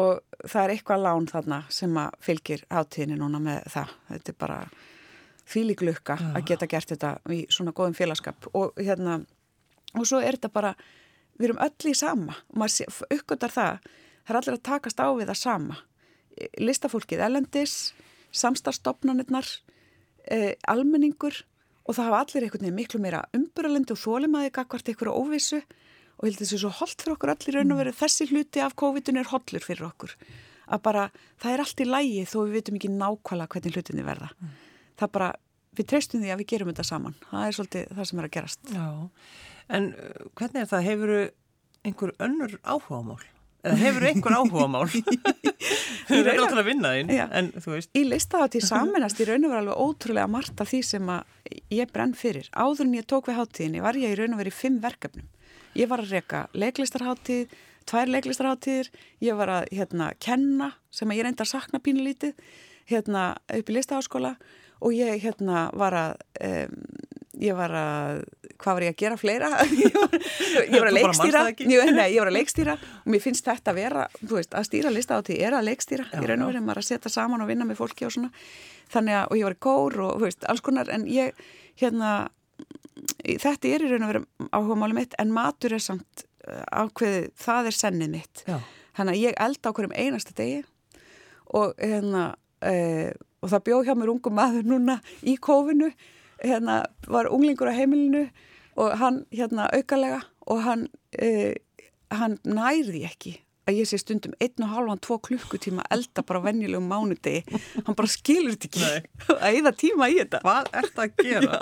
Og 0.00 0.22
það 0.40 0.62
er 0.62 0.72
eitthvað 0.72 1.04
lán 1.04 1.28
þarna 1.28 1.58
sem 1.68 1.98
að 2.00 2.16
fylgir 2.24 2.64
hátíðinni 2.72 3.18
núna 3.20 3.42
með 3.44 3.68
það. 3.74 3.92
Þetta 4.08 4.32
er 4.32 4.38
bara 4.40 4.58
fíliglukka 5.44 6.16
að 6.32 6.48
geta 6.48 6.70
gert 6.72 6.94
þetta 6.94 7.12
í 7.36 7.42
svona 7.52 7.76
góðum 7.76 7.98
félagskap. 7.98 8.48
Og 8.56 8.72
hérna, 8.80 9.20
og 9.92 10.08
svo 10.08 10.22
er 10.24 10.38
þetta 10.38 10.54
bara 10.54 10.72
við 11.38 11.48
erum 11.48 11.62
öll 11.64 11.90
í 11.90 11.94
sama 11.98 12.36
og 12.50 12.60
maður 12.62 13.04
uppgötar 13.10 13.54
það, 13.54 13.90
það 14.24 14.34
er 14.34 14.40
allir 14.40 14.58
að 14.58 14.66
takast 14.70 15.02
á 15.02 15.08
við 15.12 15.30
það 15.30 15.40
sama. 15.40 15.78
Listafólkið 16.58 17.22
elendis, 17.28 17.74
samstarfstofnanirnar, 18.34 19.48
eh, 20.26 20.54
almenningur 20.70 21.44
og 21.84 21.96
það 21.96 22.08
hafa 22.08 22.20
allir 22.24 22.46
einhvern 22.46 22.64
veginn 22.64 22.78
miklu 22.78 23.00
meira 23.02 23.24
umbyrralendi 23.36 23.94
og 23.94 24.00
þólimaði 24.00 24.54
gagvart 24.56 24.88
einhverju 24.88 25.14
óvissu 25.14 25.60
og 25.60 26.26
ég 26.26 26.32
held 26.32 26.42
þessu 26.42 26.60
svo 26.62 26.72
holdt 26.80 27.02
fyrir 27.02 27.16
okkur 27.16 27.32
allir 27.34 27.58
raun 27.58 27.74
og 27.74 27.80
verið 27.82 27.98
þessi 27.98 28.28
hluti 28.30 28.62
af 28.64 28.76
COVID-19 28.80 29.20
er 29.20 29.30
hollur 29.32 29.64
fyrir 29.64 29.88
okkur. 29.88 30.14
Að 30.64 30.84
bara, 30.86 31.08
það 31.42 31.54
er 31.54 31.62
allt 31.64 31.82
í 31.82 31.88
lægi 31.88 32.22
þó 32.30 32.36
við 32.44 32.54
vitum 32.58 32.78
ekki 32.78 32.92
nákvæmlega 32.94 33.52
hvernig 33.52 33.74
hlutinni 33.76 34.06
verða. 34.06 34.30
Það 35.00 35.10
bara, 35.16 35.32
við 35.76 35.88
treystum 35.90 36.22
því 36.22 36.30
að 36.32 36.40
við 36.40 36.50
gerum 36.54 36.70
þetta 36.70 36.86
saman. 36.88 37.18
Það 37.28 37.48
er 37.48 37.58
svolítið 37.58 37.90
það 37.98 38.08
sem 38.10 38.22
er 38.22 38.28
að 38.28 38.34
gerast. 38.38 38.72
Já, 38.72 38.86
en 39.68 39.92
uh, 39.92 40.26
hvernig 40.38 40.64
er 40.64 40.70
það, 40.70 40.88
hefur 40.88 41.14
einhver 41.84 42.12
önnur 42.24 42.58
áhugamál? 42.62 43.22
Eða 43.64 43.80
hefur 43.80 44.06
einhver 44.10 44.36
áhugamál? 44.36 44.88
Þú 46.04 46.18
er 46.20 46.30
alltaf 46.34 46.58
að 46.60 46.66
vinna 46.68 46.90
þín, 46.92 47.12
Já. 47.16 47.24
en 47.32 47.50
þú 47.56 47.76
veist. 47.76 47.90
Í 47.96 48.02
listahátíð 48.10 48.66
saminast 48.68 49.20
í 49.20 49.26
raun 49.28 49.46
og 49.46 49.54
veru 49.54 49.62
alveg 49.62 49.84
ótrúlega 49.86 50.28
margt 50.28 50.60
af 50.60 50.68
því 50.68 50.80
sem 50.84 51.12
ég 51.72 51.92
brenn 51.94 52.12
fyrir. 52.18 52.50
Áður 52.52 52.84
en 52.84 52.98
ég 52.98 53.06
tók 53.08 53.30
við 53.30 53.38
hátíðinni 53.40 53.84
var 53.84 53.96
ég 53.96 54.12
í 54.12 54.18
raun 54.20 54.36
og 54.36 54.42
veru 54.42 54.52
í 54.52 54.58
fimm 54.58 54.82
verkefnum. 54.84 55.30
Ég 55.74 55.88
var 55.90 56.04
að 56.04 56.12
reyka 56.12 56.42
leiklistarhátíð, 56.52 57.56
tvær 57.88 58.12
leiklistarhátíðir, 58.12 58.92
ég 59.24 59.40
var 59.40 59.52
að 59.56 59.72
hérna, 59.72 60.12
kenna 60.22 60.70
sem 60.94 61.10
að 61.10 61.18
ég 61.18 61.26
reynda 61.26 61.46
að 61.46 61.52
sakna 61.54 61.80
pínulítið 61.82 62.36
hérna, 62.90 63.24
upp 63.48 63.72
í 63.72 63.76
listaháskóla 63.78 64.34
og 64.84 64.94
ég 64.94 65.24
hérna, 65.24 65.66
var 65.72 65.96
að, 65.96 66.14
um, 66.44 66.78
ég 67.42 67.56
var 67.58 67.72
að, 67.78 68.20
hvað 68.60 68.76
var 68.76 68.84
ég 68.86 68.94
að 68.94 69.00
gera 69.02 69.18
fleira? 69.18 69.48
ég 69.84 69.96
var, 69.96 70.14
ég 70.60 70.76
var 70.76 70.90
að 70.90 70.96
leikstýra, 70.98 71.42
ég, 71.58 71.90
nei, 71.96 72.06
ég 72.14 72.20
var 72.20 72.30
að 72.30 72.38
leikstýra. 72.38 72.76
Og 73.02 73.10
mér 73.14 73.24
finnst 73.24 73.48
þetta 73.48 73.72
að 73.72 73.80
vera, 73.80 74.06
þú 74.20 74.38
veist, 74.38 74.54
að 74.54 74.68
stýra 74.68 74.92
listahátíð 74.94 75.42
er 75.48 75.58
að 75.58 75.68
leikstýra, 75.70 76.06
Já, 76.12 76.20
í 76.20 76.30
raun 76.30 76.46
og 76.46 76.60
maður 76.60 76.82
að 76.82 76.88
setja 76.90 77.12
saman 77.12 77.44
og 77.44 77.50
vinna 77.50 77.66
með 77.68 77.80
fólki 77.80 78.06
og 78.08 78.14
svona. 78.14 78.30
Þannig 78.94 79.18
að, 79.18 79.26
og 79.26 79.40
ég 79.40 79.48
var 79.48 79.56
í 79.56 79.60
kór 79.66 79.98
og, 80.06 80.14
þú 80.14 80.28
veist, 80.28 80.46
alls 80.52 80.64
konar 80.64 80.92
en 80.94 81.08
ég, 81.10 81.44
hérna 81.80 82.14
þetta 83.24 83.74
er 83.74 83.84
í 83.84 83.90
raun 83.90 84.06
og 84.06 84.12
veru 84.12 84.24
áhugamáli 84.50 84.98
mitt 85.00 85.18
en 85.20 85.34
matur 85.34 85.74
er 85.76 85.82
samt 85.82 86.24
uh, 86.46 86.62
ákveðið, 86.84 87.28
það 87.40 87.70
er 87.70 87.78
sennið 87.80 88.14
mitt. 88.14 88.46
Já, 88.48 88.58
þannig 88.96 89.16
að 89.16 89.24
ég 89.24 89.38
elda 89.48 89.70
á 89.70 89.74
hverjum 89.74 89.96
einasta 89.98 90.36
degi 90.38 90.64
og 91.54 91.74
hérna 91.78 92.26
uh, 92.34 93.12
og 93.44 93.52
það 93.52 93.64
bjóð 93.68 93.88
hjá 93.88 93.94
mér 93.98 94.12
ungum 94.14 94.36
maður 94.38 94.68
núna 94.68 94.98
í 95.26 95.36
kófinu 95.42 95.90
hérna 96.44 96.82
var 97.10 97.30
unglingur 97.32 97.72
á 97.72 97.74
heimilinu 97.74 98.26
og 98.80 98.98
hann 99.00 99.24
hérna 99.34 99.70
aukalega 99.72 100.22
og 100.50 100.62
hann 100.66 100.88
uh, 101.22 101.54
hann 102.14 102.38
nærði 102.44 103.04
ekki 103.08 103.38
að 103.64 103.78
ég 103.80 103.88
sé 103.88 103.98
stundum 104.00 104.34
einn 104.44 104.64
og 104.66 104.72
halvan, 104.74 105.00
tvo 105.00 105.16
klukkutíma 105.24 105.86
elda 105.94 106.24
bara 106.26 106.42
venjulegum 106.44 106.84
mánudegi. 106.90 107.60
Hann 107.86 107.96
bara 107.96 108.10
skilur 108.12 108.58
þetta 108.60 108.68
ekki 108.68 109.36
að 109.38 109.58
eða 109.60 109.72
tíma 109.80 110.08
í 110.12 110.18
þetta. 110.20 110.40
Hvað 110.44 110.70
ert 110.80 111.00
að 111.00 111.14
gera? 111.22 111.60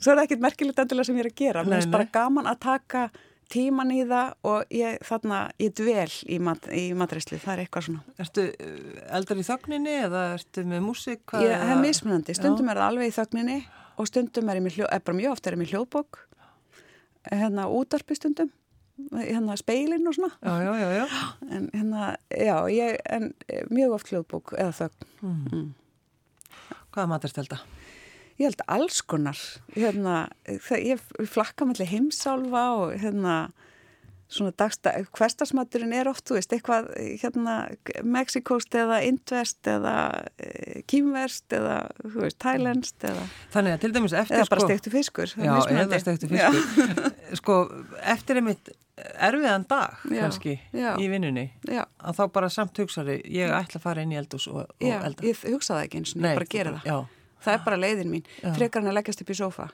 svo 0.00 0.10
er 0.10 0.18
það 0.18 0.24
ekkert 0.24 0.44
merkilegt 0.46 0.82
endilega 0.82 1.08
sem 1.08 1.20
ég 1.20 1.26
er 1.26 1.30
að 1.30 1.38
gera. 1.42 1.64
Mér 1.66 1.78
finnst 1.78 1.94
bara 1.94 2.08
gaman 2.18 2.50
að 2.50 2.62
taka 2.66 3.04
tíman 3.50 3.90
í 3.94 4.00
það 4.06 4.32
og 4.50 4.72
ég, 4.74 5.00
þarna, 5.06 5.40
ég 5.62 5.74
dvel 5.80 6.08
í, 6.30 6.38
mat, 6.46 6.68
í 6.70 6.84
matreysli, 6.98 7.38
það 7.42 7.52
er 7.56 7.62
eitthvað 7.64 7.86
svona 7.88 8.22
Ertu 8.24 8.46
uh, 8.46 8.78
eldar 9.18 9.40
í 9.42 9.46
þögninni 9.48 9.96
eða 10.06 10.22
ertu 10.36 10.64
með 10.70 10.84
músík? 10.86 11.24
Hvað 11.30 11.46
ég 11.48 11.56
hef 11.58 11.72
það? 11.74 11.82
mismunandi, 11.86 12.36
stundum 12.38 12.70
er 12.72 12.80
það 12.80 12.88
alveg 12.92 13.10
í 13.10 13.16
þögninni 13.18 13.58
og 14.00 14.08
stundum 14.08 14.48
er 14.52 14.60
ég 14.60 14.64
með 14.68 14.78
hljó, 14.78 14.86
eða 14.88 15.04
bara 15.10 15.18
mjög 15.20 15.34
oft 15.36 15.46
er 15.50 15.56
ég 15.56 15.62
með 15.64 15.74
hljóðbók 15.74 16.22
hérna 17.30 17.66
útarpi 17.80 18.16
stundum 18.16 18.52
hérna 19.16 19.56
speilin 19.56 20.06
og 20.08 20.14
svona 20.16 20.30
Já, 20.44 20.54
já, 20.64 20.72
já, 20.80 20.88
já. 21.00 21.06
en 21.56 21.66
hérna, 21.74 22.06
já, 22.30 22.56
ég 22.72 22.96
en 23.16 23.30
eh, 23.48 23.62
mjög 23.72 23.94
oft 23.98 24.10
hljóðbók 24.12 24.54
eða 24.58 24.72
þögn 24.84 25.06
Mm. 25.20 25.74
Hvaða 26.90 27.06
matur 27.10 27.30
stelta? 27.30 27.58
Ég 28.40 28.48
held 28.48 28.62
alls 28.72 29.02
konar, 29.04 29.36
hérna, 29.76 30.20
það, 30.64 30.84
ég 30.94 31.00
flakka 31.28 31.66
mellir 31.68 31.90
heimsálfa 31.90 32.62
og 32.80 32.94
hérna, 33.02 33.34
svona 34.30 34.52
dagsta, 34.56 34.92
hverstasmaturinn 35.18 35.92
er 35.98 36.08
oft, 36.08 36.22
þú 36.30 36.36
veist, 36.38 36.52
eitthvað, 36.54 36.86
hérna, 37.20 37.56
Mexikost 38.06 38.72
eða 38.78 39.00
Indvest 39.04 39.66
eða 39.68 39.94
e, 40.38 40.80
Kýmverst 40.88 41.52
eða, 41.58 41.74
þú 42.04 42.22
veist, 42.24 42.38
Thailandst 42.40 43.06
eða, 43.10 43.26
Þannig 43.52 43.76
að 43.76 43.82
til 43.84 43.92
dæmis 43.98 44.14
eftir 44.22 44.38
eða 44.38 44.48
bara 44.54 44.62
sko, 44.64 44.70
steiktu 44.70 44.94
fiskur. 44.94 45.34
það 45.34 45.44
er 45.44 45.50
Já, 45.50 45.84
eða 45.84 46.00
stektu 46.06 46.30
fiskur. 46.30 47.12
sko, 47.42 47.58
eftir 48.14 48.40
einmitt 48.40 48.72
erfiðan 49.28 49.68
dag, 49.68 50.00
Já, 50.14 50.22
kannski, 50.24 50.56
já. 50.78 50.90
í 50.96 51.10
vinnunni, 51.12 51.48
Já, 51.68 51.84
að 52.00 52.20
þá 52.22 52.24
bara 52.38 52.50
samt 52.54 52.78
hugsaði, 52.80 53.20
ég 53.36 53.52
ætla 53.52 53.80
að 53.82 53.88
fara 53.90 54.04
inn 54.06 54.14
í 54.14 54.20
eldús 54.20 54.46
og, 54.48 54.62
og 54.64 54.86
já, 54.86 55.00
elda. 55.10 55.26
ég 55.26 55.42
hugsa 55.50 55.74
það 55.76 55.86
ekki 55.90 56.00
eins 56.04 56.14
og 56.16 56.22
ég 56.22 56.38
bara 56.40 56.54
gera 56.56 56.78
það. 56.78 56.86
Já, 56.94 57.19
Það 57.40 57.54
er 57.54 57.62
bara 57.66 57.80
leiðin 57.80 58.10
mín, 58.12 58.24
Já. 58.40 58.50
frekar 58.56 58.82
en 58.82 58.90
að 58.90 58.98
leggast 58.98 59.22
upp 59.24 59.30
í 59.32 59.36
sófa. 59.38 59.68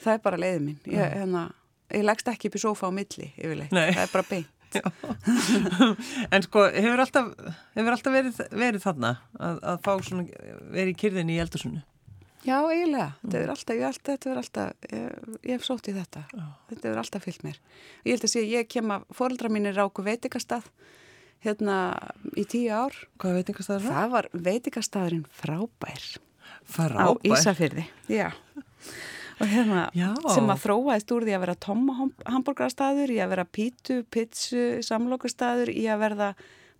Það 0.00 0.14
er 0.14 0.22
bara 0.24 0.40
leiðin 0.40 0.64
mín. 0.68 0.78
Ég, 0.90 1.12
hérna, 1.20 1.44
ég 1.92 2.06
leggst 2.06 2.30
ekki 2.32 2.50
upp 2.50 2.56
í 2.58 2.62
sófa 2.64 2.88
á 2.88 2.92
milli, 2.94 3.28
yfirleitt. 3.36 3.74
Nei. 3.76 3.90
Það 3.92 4.02
er 4.06 4.14
bara 4.14 4.28
beint. 4.30 4.56
en 6.34 6.44
sko, 6.46 6.64
hefur 6.70 7.02
alltaf, 7.02 7.30
hefur 7.74 7.94
alltaf 7.96 8.14
verið, 8.14 8.42
verið 8.54 8.84
þarna 8.84 9.14
að, 9.34 9.62
að 9.72 9.80
fá 9.86 9.92
svona, 10.06 10.42
verið 10.70 10.92
í 10.92 10.98
kyrðinni 11.02 11.36
í 11.36 11.40
eldúsinu? 11.42 11.82
Já, 12.46 12.56
eiginlega. 12.70 13.10
Þetta 13.20 13.40
er 13.40 13.50
alltaf, 13.52 13.80
alltaf, 13.88 14.06
þetta 14.06 14.30
er 14.30 14.38
alltaf, 14.40 14.86
ég, 14.94 15.34
ég 15.44 15.58
hef 15.58 15.66
sótt 15.66 15.90
í 15.90 15.96
þetta. 15.96 16.22
Já. 16.32 16.46
Þetta 16.70 16.88
er 16.88 17.00
alltaf 17.02 17.26
fyllt 17.26 17.44
mér. 17.44 17.58
Ég 18.06 18.14
held 18.14 18.24
að 18.24 18.32
sé, 18.32 18.44
ég 18.48 18.70
kem 18.70 18.94
að 18.94 19.04
fóreldra 19.18 19.50
mínir 19.52 19.76
ráku 19.76 20.04
veitikastað 20.06 20.70
hérna 21.44 21.76
í 22.38 22.46
tíu 22.48 22.72
ár. 22.72 22.96
Hvað 23.20 23.38
veitingast 23.40 23.70
það 23.70 23.76
er 23.76 23.84
það? 23.84 23.98
Það 23.98 24.14
var 24.14 24.28
veitikastæðurinn 24.48 25.26
frábær, 25.42 26.08
á 26.60 26.70
Frábær. 26.70 27.24
Ísafyrði. 27.30 27.86
Já. 28.08 28.30
Og 29.40 29.48
hérna, 29.48 29.86
Já. 29.96 30.12
sem 30.34 30.50
að 30.52 30.64
þróaðist 30.66 31.12
úr 31.16 31.24
því 31.24 31.34
að 31.36 31.44
vera 31.46 31.54
tomma 31.64 31.94
hambúrgarastæður, 32.28 33.12
í 33.14 33.20
að 33.24 33.30
vera 33.32 33.46
pítu, 33.48 34.02
pitsu, 34.12 34.64
samlokastæður, 34.84 35.72
í 35.72 35.86
að 35.88 36.02
verða 36.04 36.28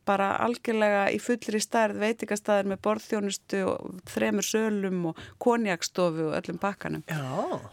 bara 0.08 0.34
algjörlega 0.44 1.06
í 1.14 1.18
fullri 1.22 1.60
stærð 1.62 2.00
veitikastæður 2.02 2.70
með 2.72 2.82
borðþjónustu 2.84 3.62
og 3.68 3.98
þremur 4.10 4.46
sölum 4.46 5.10
og 5.12 5.24
konjakstofu 5.40 6.28
og 6.28 6.38
öllum 6.40 6.60
bakkanum. 6.60 7.04
Já, 7.08 7.24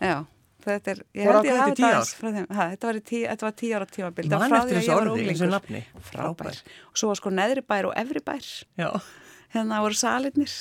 Já, 0.03 0.15
þetta 0.63 0.93
er, 0.93 1.03
ég 1.17 1.29
held 1.31 1.49
ég 1.49 1.61
til 1.61 1.77
tíu 1.81 1.91
þetta 1.91 2.17
frá 2.21 2.31
þeim, 2.31 2.49
ha, 2.49 2.71
þetta 2.73 2.91
var 2.91 2.99
tí, 3.11 3.21
þetta 3.25 3.47
var 3.49 3.55
tíu 3.61 3.75
ára 3.75 3.91
tímabil, 3.97 4.27
mann 4.31 4.51
frá 4.51 4.59
eftir 4.61 4.75
því 4.75 4.77
að 4.77 4.81
þessu 4.81 4.91
ég 4.91 4.99
var 5.01 5.13
orði, 5.13 5.29
þessu 5.33 5.51
nafni. 5.51 5.85
Frábær. 6.11 6.61
Og 6.91 7.01
svo 7.01 7.11
var 7.11 7.21
sko 7.21 7.33
neðri 7.35 7.63
bær 7.67 7.91
og 7.91 7.97
efri 8.05 8.23
bær, 8.23 8.51
Já, 8.79 8.89
hérna 9.55 9.77
voru 9.83 9.95
salinnir. 9.97 10.51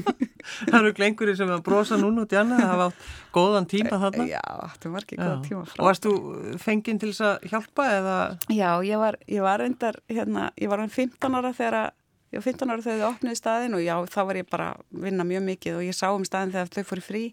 það 0.70 0.78
eru 0.80 0.92
glengurinn 0.96 1.36
sem 1.38 1.50
að 1.52 1.62
brosa 1.66 1.98
núna 2.00 2.24
út 2.24 2.32
í 2.34 2.38
annað, 2.40 2.62
það 2.62 2.72
hafa 2.72 2.86
átt 2.90 3.04
góðan 3.36 3.68
tíma 3.70 4.00
þarna. 4.02 4.26
Já, 4.30 4.42
þetta 4.72 4.92
var 4.94 5.06
ekki 5.06 5.18
Já. 5.18 5.22
góða 5.22 5.36
tíma 5.46 5.60
Og 5.62 5.68
frá. 5.72 5.84
varst 5.88 6.08
þú 6.08 6.14
fenginn 6.62 6.98
til 7.02 7.12
þess 7.12 7.26
að 7.28 7.46
hjálpa 7.52 7.86
eða? 7.98 8.16
Já, 8.56 8.70
ég 8.88 9.02
var, 9.04 9.18
ég 9.30 9.46
var 9.46 9.62
reyndar, 9.62 10.00
hérna, 10.10 10.48
ég 10.58 10.72
var 10.72 10.82
hann 10.82 10.92
15 10.96 11.38
ára 11.40 11.52
þegar 11.56 11.78
að, 11.84 11.94
ég 12.34 12.40
var 12.42 12.48
15 12.50 12.74
ára 12.74 12.86
þegar 12.88 13.00
þau 13.04 13.12
opniði 13.14 13.40
staðin 13.42 13.78
og 13.78 13.84
já, 13.86 13.94
þá 14.16 14.20
var 14.30 14.40
ég 14.42 14.50
bara 14.50 14.68
að 14.74 15.06
vinna 15.06 15.28
mjög 15.30 15.46
mikið 15.52 15.78
og 15.80 15.86
ég 15.86 15.96
sá 15.98 16.06
um 16.10 16.26
staðin 16.26 16.54
þegar 16.56 16.74
þau 16.74 16.90
fóru 16.92 17.06
frí. 17.10 17.24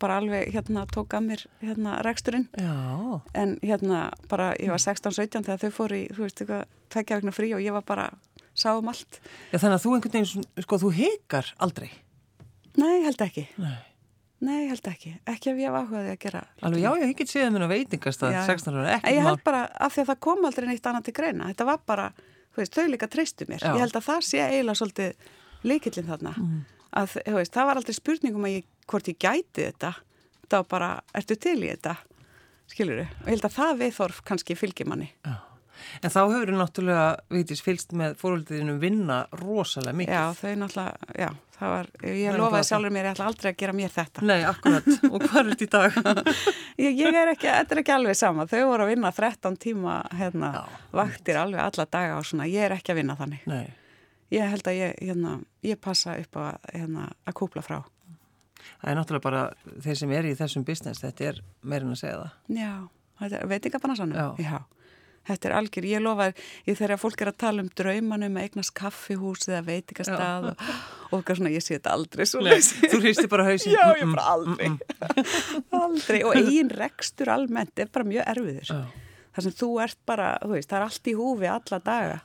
bara 0.00 0.16
alveg 0.16 0.46
hérna 0.54 0.86
tók 0.88 1.12
að 1.12 1.26
mér 1.26 1.42
hérna 1.60 1.98
reksturinn 2.00 2.46
Já. 2.56 3.20
en 3.36 3.58
hérna 3.60 4.06
bara 4.30 4.54
ég 4.56 4.70
var 4.72 4.80
16-17 4.80 5.44
þegar 5.44 5.58
þau 5.60 5.70
fór 5.76 5.92
í, 5.92 6.06
þú 6.16 6.22
veist 6.24 6.40
tvekja 6.88 7.18
vegna 7.18 7.34
frí 7.36 7.50
og 7.52 7.60
ég 7.60 7.74
var 7.76 7.84
bara 7.84 8.06
sáum 8.60 8.90
allt. 8.92 9.20
Já, 9.50 9.58
þannig 9.58 9.76
að 9.76 9.84
þú 9.84 9.94
einhvern 9.96 10.16
veginn, 10.16 10.48
sko, 10.66 10.80
þú 10.84 10.90
hikar 10.96 11.52
aldrei. 11.62 11.88
Nei, 12.80 12.96
held 13.06 13.24
ekki. 13.24 13.46
Nei. 13.60 13.78
Nei, 14.40 14.70
held 14.70 14.86
ekki. 14.88 15.12
Ekki 15.28 15.50
ef 15.52 15.58
ég 15.60 15.68
hef 15.68 15.76
áhugaði 15.76 16.12
að 16.14 16.20
gera. 16.22 16.40
Alveg, 16.64 16.80
já, 16.80 16.90
ég 17.02 17.16
get 17.18 17.32
séð 17.32 17.50
mér 17.52 17.66
á 17.68 17.72
veitingast 17.74 18.22
að 18.24 18.32
Já, 18.32 18.38
já. 18.38 18.44
16 18.48 18.78
ára, 18.78 18.92
ekki 18.96 19.12
ég 19.18 19.26
held 19.26 19.42
bara 19.44 19.64
af 19.76 19.92
því 19.92 20.04
að 20.04 20.10
það 20.10 20.20
kom 20.26 20.46
aldrei 20.48 20.68
neitt 20.70 20.88
annað 20.88 21.08
til 21.08 21.14
greina. 21.18 21.48
Þetta 21.50 21.66
var 21.68 21.82
bara, 21.90 22.06
þú 22.54 22.62
veist, 22.62 22.78
þau 22.78 22.86
líka 22.88 23.08
treystu 23.12 23.48
mér. 23.50 23.60
Já. 23.60 23.74
Ég 23.74 23.84
held 23.84 23.98
að 24.00 24.06
það 24.06 24.24
sé 24.30 24.40
eiginlega 24.46 24.80
svolítið 24.80 25.28
líkillin 25.68 26.08
þarna. 26.08 26.32
Mm. 26.40 26.62
Að, 27.02 27.18
veist, 27.36 27.52
það 27.58 27.68
var 27.68 27.82
aldrei 27.82 27.98
spurningum 27.98 28.48
að 28.48 28.56
ég, 28.56 28.70
hvort 28.88 29.12
ég 29.12 29.20
gæti 29.20 29.66
þetta. 29.66 29.92
Það 30.46 30.56
var 30.56 30.70
bara, 30.72 30.90
ertu 31.20 31.36
til 31.36 31.58
í 31.60 31.68
þetta? 31.74 31.98
Skilur 32.70 33.04
Og 33.04 33.28
ég 33.28 33.34
held 33.34 33.44
að 33.50 33.56
það 33.58 33.78
viðþorf 33.84 34.24
kannski 34.24 34.56
fylgir 34.56 34.88
manni. 34.88 35.12
Já. 35.26 35.36
En 36.00 36.12
þá 36.12 36.18
hefur 36.22 36.50
þú 36.52 36.56
náttúrulega, 36.58 37.04
veitis, 37.32 37.62
fylgst 37.64 37.94
með 37.96 38.16
fóröldiðinu 38.20 38.76
vinna 38.82 39.20
rosalega 39.40 39.96
mikið. 40.00 40.16
Já, 40.16 40.40
þau 40.40 40.52
náttúrulega, 40.62 41.10
já, 41.20 41.28
það 41.56 41.74
var, 41.74 41.90
ég 42.10 42.38
lofaði 42.40 42.68
sjálfur 42.70 42.94
mér, 42.96 43.08
ég 43.08 43.16
ætla 43.16 43.28
aldrei 43.30 43.50
að 43.50 43.58
gera 43.62 43.76
mér 43.80 43.94
þetta. 43.96 44.24
Nei, 44.30 44.38
akkurat. 44.48 44.88
Og 45.10 45.18
hvað 45.26 45.40
er 45.40 45.50
þetta 45.52 45.66
í 45.66 45.70
dag? 45.76 46.00
Ég, 46.80 46.94
ég 46.96 47.16
er 47.20 47.28
ekki, 47.34 47.50
þetta 47.50 47.74
er 47.76 47.82
ekki 47.82 47.92
alveg 47.92 48.16
sama. 48.16 48.46
Þau 48.48 48.62
voru 48.70 48.86
að 48.86 48.94
vinna 48.94 49.10
13 49.12 49.58
tíma, 49.60 49.98
hérna, 50.16 50.52
Já, 50.56 50.78
vaktir 50.96 51.36
alveg 51.36 51.60
alla 51.60 51.84
daga 51.92 52.14
og 52.16 52.24
svona. 52.24 52.46
Ég 52.48 52.64
er 52.64 52.72
ekki 52.78 52.94
að 52.94 53.02
vinna 53.02 53.16
þannig. 53.18 53.42
Nei. 53.50 53.66
Ég 54.32 54.46
held 54.46 54.70
að 54.70 54.78
ég, 54.78 54.94
hérna, 55.02 55.34
ég 55.66 55.80
passa 55.82 56.14
upp 56.16 56.38
á 56.40 56.56
hérna, 56.70 57.10
að 57.28 57.36
kúpla 57.42 57.64
frá. 57.66 57.82
Það 58.80 58.90
er 58.92 58.96
náttúrulega 58.96 59.26
bara 59.26 59.42
þeir 59.84 59.98
sem 60.00 60.12
er 60.16 60.28
í 60.30 60.34
þessum 60.38 60.64
business, 60.64 61.02
þetta 61.02 61.28
er 61.32 61.40
meirinn 61.60 61.92
að 61.92 62.00
segja 62.00 62.20
það. 62.20 62.36
Já, 62.60 62.72
þetta 63.20 63.40
er 63.40 63.50
veitingabanna 63.50 63.96
svona. 63.98 64.28
Já. 64.40 64.60
Þetta 65.30 65.50
er 65.50 65.54
algjör, 65.58 65.86
ég 65.86 66.02
lofa, 66.02 66.30
ég 66.66 66.78
þegar 66.78 67.00
fólk 67.00 67.22
er 67.22 67.30
að 67.30 67.38
tala 67.44 67.64
um 67.64 67.70
draumanum 67.80 68.38
að 68.40 68.48
eignast 68.48 68.74
kaffihús 68.78 69.46
eða 69.48 69.60
veitingastað 69.68 70.48
og, 70.50 70.64
og 71.14 71.30
svona, 71.30 71.52
ég 71.54 71.64
sé 71.64 71.76
þetta 71.76 71.94
aldrei 71.94 72.26
þú 72.26 73.02
hristi 73.04 73.30
bara 73.30 73.46
hausin. 73.46 73.76
Já, 73.76 73.84
ég 74.00 74.10
bara 74.10 74.26
aldrei. 74.34 74.72
aldrei. 75.84 76.20
Og 76.26 76.36
eigin 76.40 76.74
rekstur 76.74 77.30
almennt 77.30 77.82
er 77.82 77.90
bara 77.92 78.08
mjög 78.10 78.30
erfiður. 78.34 78.74
Þar 79.30 79.46
sem 79.46 79.58
þú 79.62 79.72
ert 79.84 80.00
bara, 80.10 80.30
þú 80.42 80.54
veist, 80.56 80.70
það 80.70 80.80
er 80.80 80.86
allt 80.88 81.10
í 81.10 81.18
húfi 81.18 81.50
alla 81.50 81.82
daga 81.86 82.20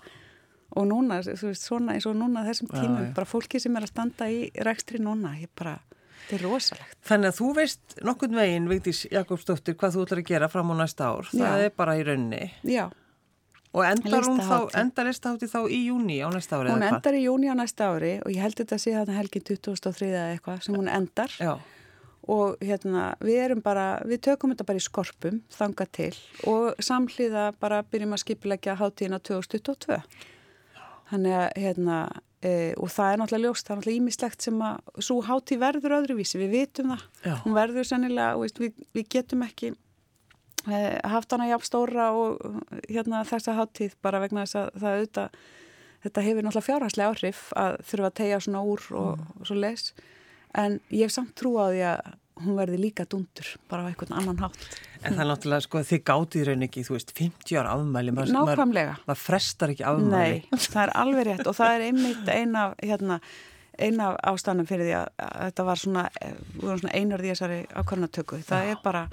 og 0.75 0.87
núna, 0.89 1.21
þú 1.23 1.51
veist, 1.51 1.67
svona 1.67 1.95
eins 1.95 2.07
og 2.09 2.17
núna 2.19 2.43
þessum 2.47 2.71
tímum, 2.73 3.11
bara 3.15 3.29
fólki 3.29 3.61
sem 3.63 3.75
er 3.77 3.85
að 3.85 3.93
standa 3.93 4.27
í 4.31 4.47
rekstri 4.65 4.99
núna, 4.99 5.35
ég 5.39 5.51
bara, 5.55 5.77
þetta 6.25 6.37
er 6.39 6.45
rosalegt. 6.49 6.99
Þannig 7.05 7.31
að 7.31 7.39
þú 7.39 7.49
veist 7.61 7.95
nokkurn 8.09 8.37
veginn, 8.41 8.69
Vigdís 8.73 9.05
Jakobsdóttir, 9.13 9.77
hvað 9.79 9.95
þú 9.95 10.05
ætlar 10.05 10.21
að 10.25 10.29
gera 10.33 10.51
fram 10.51 10.73
á 10.73 10.75
næsta 10.81 11.09
ár. 11.13 11.29
Það 11.31 11.57
Já. 11.61 11.65
er 11.69 11.75
bara 11.77 11.97
í 11.97 12.05
raunni. 12.07 12.43
Já, 12.65 12.85
Og 13.75 13.83
endar 13.83 14.23
hún 14.23 14.39
þá, 14.39 14.69
endar 14.79 15.07
listahátti 15.09 15.49
þá 15.51 15.65
í 15.67 15.81
júni 15.89 16.21
á 16.23 16.31
næsta 16.31 16.61
ári 16.61 16.71
hún 16.71 16.85
endar 16.87 17.15
í 17.17 17.25
júni 17.25 17.49
á 17.51 17.55
næsta 17.59 17.89
ári 17.91 18.13
og 18.23 18.31
ég 18.31 18.39
held 18.39 18.55
þetta 18.55 18.77
að 18.77 18.83
sé 18.85 18.93
þarna 18.95 19.17
helgin 19.17 19.43
2003 19.49 20.07
eða 20.13 20.29
eitthvað 20.31 20.61
sem 20.63 20.77
hún 20.79 20.87
endar 20.87 21.33
Já, 21.35 21.57
og 22.31 22.55
hérna, 22.63 23.09
við 23.19 23.41
erum 23.43 23.61
bara, 23.65 23.99
við 24.07 24.21
tökum 24.29 24.53
þetta 24.53 24.67
bara 24.69 24.79
í 24.79 24.85
skorpum, 24.85 25.41
þanga 25.53 25.87
til 25.91 26.13
og 26.47 26.79
samhliða 26.87 27.49
bara 27.59 27.83
byrjum 27.83 28.15
að 28.15 28.23
skipilegja 28.23 28.77
hátíðina 28.79 29.19
2022. 29.19 29.99
Þannig 31.11 31.35
að, 31.37 31.49
hérna, 31.61 31.97
e, 32.45 32.51
og 32.77 32.91
það 32.93 33.11
er 33.11 33.21
náttúrulega 33.21 33.49
ljóst, 33.49 33.65
það 33.65 33.73
er 33.73 33.79
náttúrulega 33.79 34.01
ímislegt 34.01 34.45
sem 34.45 34.61
að, 34.67 34.93
svo 35.07 35.17
hátíð 35.25 35.61
verður 35.63 35.97
öðruvísi, 35.99 36.39
við 36.41 36.53
vitum 36.53 36.93
það. 36.93 37.05
Já. 37.25 37.33
Hún 37.43 37.57
verður 37.57 37.89
sennilega, 37.89 38.39
veist, 38.41 38.61
við, 38.61 38.83
við 38.95 39.07
getum 39.17 39.45
ekki 39.45 39.71
e, 39.73 40.81
haft 41.15 41.35
hana 41.35 41.49
jafn 41.51 41.69
stóra 41.69 42.09
og 42.15 42.43
hérna 42.87 43.23
þessa 43.27 43.55
hátíð 43.59 43.95
bara 44.05 44.21
vegna 44.23 44.45
þess 44.45 44.61
að 44.61 44.83
það 44.83 44.99
auðvitað, 44.99 45.39
þetta 46.05 46.27
hefur 46.27 46.45
náttúrulega 46.47 46.69
fjárhagslega 46.69 47.13
áhrif 47.13 47.47
að 47.63 47.79
þurfa 47.89 48.11
að 48.11 48.19
tegja 48.21 48.43
svona 48.45 48.67
úr 48.73 48.85
og, 49.01 49.25
og 49.39 49.49
svo 49.49 49.57
leis. 49.57 49.89
En 50.55 50.79
ég 50.93 51.09
hef 51.09 51.15
samt 51.15 51.35
trú 51.35 51.57
á 51.59 51.65
því 51.67 51.81
að 51.91 52.13
hún 52.43 52.55
verði 52.59 52.77
líka 52.81 53.05
dundur, 53.09 53.47
bara 53.69 53.85
á 53.85 53.89
einhvern 53.89 54.13
annan 54.17 54.37
hátt. 54.43 54.65
en 55.05 55.13
það 55.15 55.21
er 55.23 55.29
náttúrulega, 55.31 55.61
sko, 55.67 55.79
þið 55.87 56.01
gáti 56.09 56.39
í 56.41 56.45
raun 56.47 56.65
ekki, 56.67 56.83
þú 56.87 56.95
veist, 56.97 57.11
50 57.15 57.57
ára 57.61 57.73
afmæli. 57.77 58.11
maður- 58.11 58.33
Nákvæmlega. 58.35 58.95
Maður 59.07 59.21
frestar 59.23 59.69
ekki 59.69 59.85
afmæli. 59.85 60.09
Nei, 60.11 60.43
það 60.51 60.81
er 60.87 60.93
alveg 61.03 61.25
rétt 61.29 61.47
og 61.47 61.55
það 61.55 61.75
er 61.75 61.85
einmitt 61.89 62.27
eina, 62.33 62.63
hérna, 62.83 63.19
eina 63.79 64.09
ástæðanum 64.23 64.67
fyrir 64.67 64.85
því 64.89 64.95
að, 65.01 65.07
að 65.19 65.45
þetta 65.51 65.65
var 65.65 65.75
svona, 65.75 66.09
eh, 66.21 66.33
við 66.55 66.61
vorum 66.65 66.79
svona 66.83 66.95
einarði 66.95 67.29
í 67.29 67.33
þessari 67.35 67.61
ákvarnatöku. 67.75 68.41
Það 68.43 68.71
er 68.71 68.75
bara, 68.83 69.09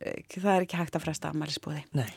eh, 0.00 0.22
það 0.36 0.52
er 0.56 0.66
ekki 0.66 0.76
hægt 0.80 0.96
að 0.96 1.04
fresta 1.06 1.30
afmælisbúði. 1.32 1.84
Nei. 1.94 2.08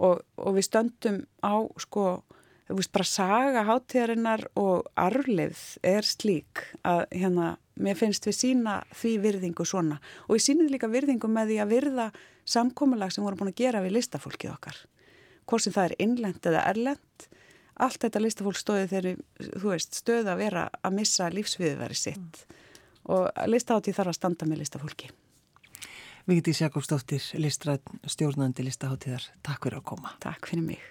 Og, 0.00 0.22
og 0.38 0.54
við 0.56 0.64
stöndum 0.68 1.26
á, 1.44 1.54
sko, 1.78 2.22
þú 2.70 2.76
veist, 2.78 2.92
bara 2.92 3.04
saga 3.04 3.64
hátíðarinnar 3.68 4.44
og 4.56 4.86
arfleifð 4.96 5.76
er 5.84 6.00
slík 6.02 6.64
að, 6.84 7.04
hérna, 7.12 7.56
mér 7.82 7.98
finnst 7.98 8.26
við 8.28 8.36
sína 8.36 8.76
því 8.94 9.16
virðingu 9.24 9.66
svona. 9.66 9.98
Og 10.28 10.36
við 10.36 10.46
sínum 10.46 10.70
líka 10.70 10.90
virðingu 10.90 11.30
með 11.30 11.52
því 11.52 11.58
að 11.64 11.74
virða 11.74 12.06
samkomulag 12.48 13.14
sem 13.14 13.24
vorum 13.24 13.40
búin 13.40 13.52
að 13.52 13.60
gera 13.62 13.82
við 13.84 13.96
listafólkið 13.98 14.54
okkar. 14.54 14.80
Hvort 15.48 15.66
sem 15.66 15.74
það 15.74 15.88
er 15.88 15.96
innlend 16.06 16.50
eða 16.50 16.66
erlend 16.70 17.28
allt 17.80 18.04
þetta 18.04 18.20
listafólk 18.20 18.58
stóði 18.60 18.88
þeirri 18.90 19.14
þú 19.56 19.72
veist, 19.72 19.96
stöðu 19.96 20.32
að 20.32 20.42
vera 20.42 20.66
að 20.84 20.96
missa 21.00 21.30
lífsviðveri 21.32 21.96
sitt. 21.96 22.44
Og 23.10 23.28
listahátti 23.48 23.96
þarf 23.96 24.12
að 24.12 24.18
standa 24.20 24.48
með 24.48 24.64
listafólki. 24.64 25.10
Vigdís 26.28 26.60
Jakobsdóttir, 26.60 27.24
listrætt 27.40 27.88
stjórnandi 28.06 28.66
listaháttíðar. 28.68 29.30
Takk 29.42 29.64
fyrir 29.64 29.80
að 29.80 29.86
koma. 29.94 30.16
Takk 30.22 30.50
fyrir 30.52 30.66
mig 30.68 30.84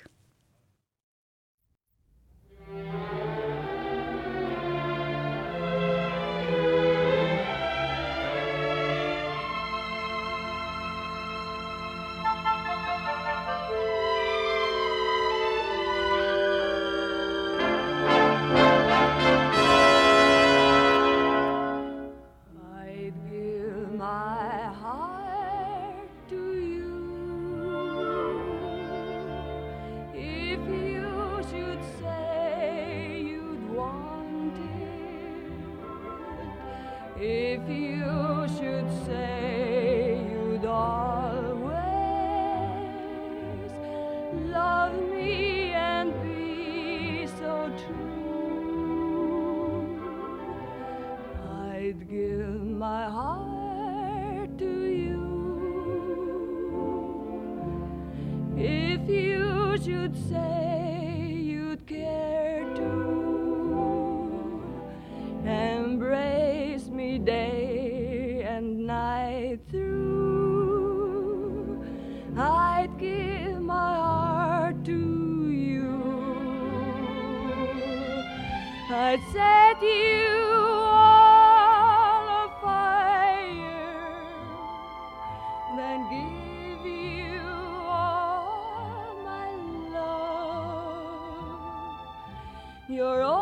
You're 92.89 93.21
all 93.21 93.38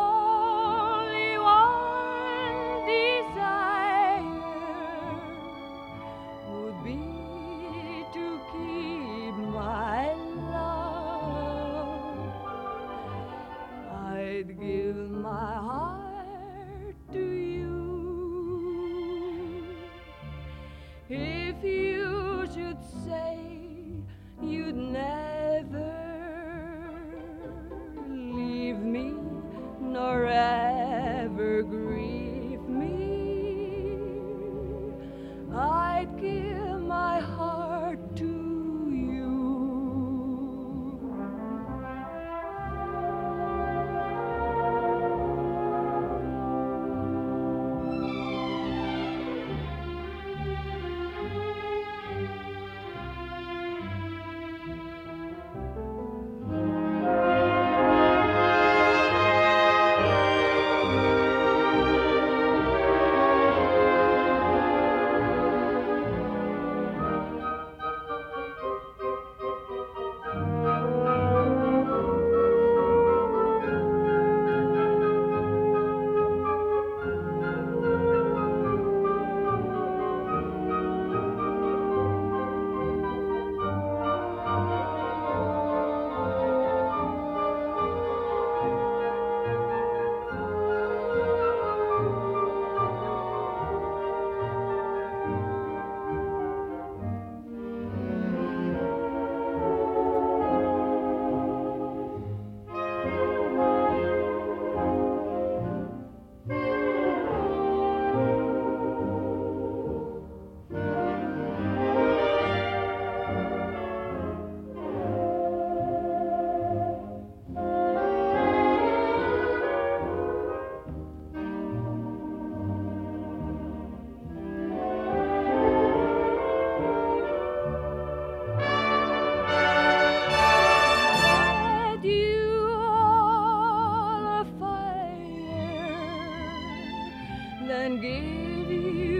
then 137.68 138.00
give 138.00 138.70
you 138.70 139.17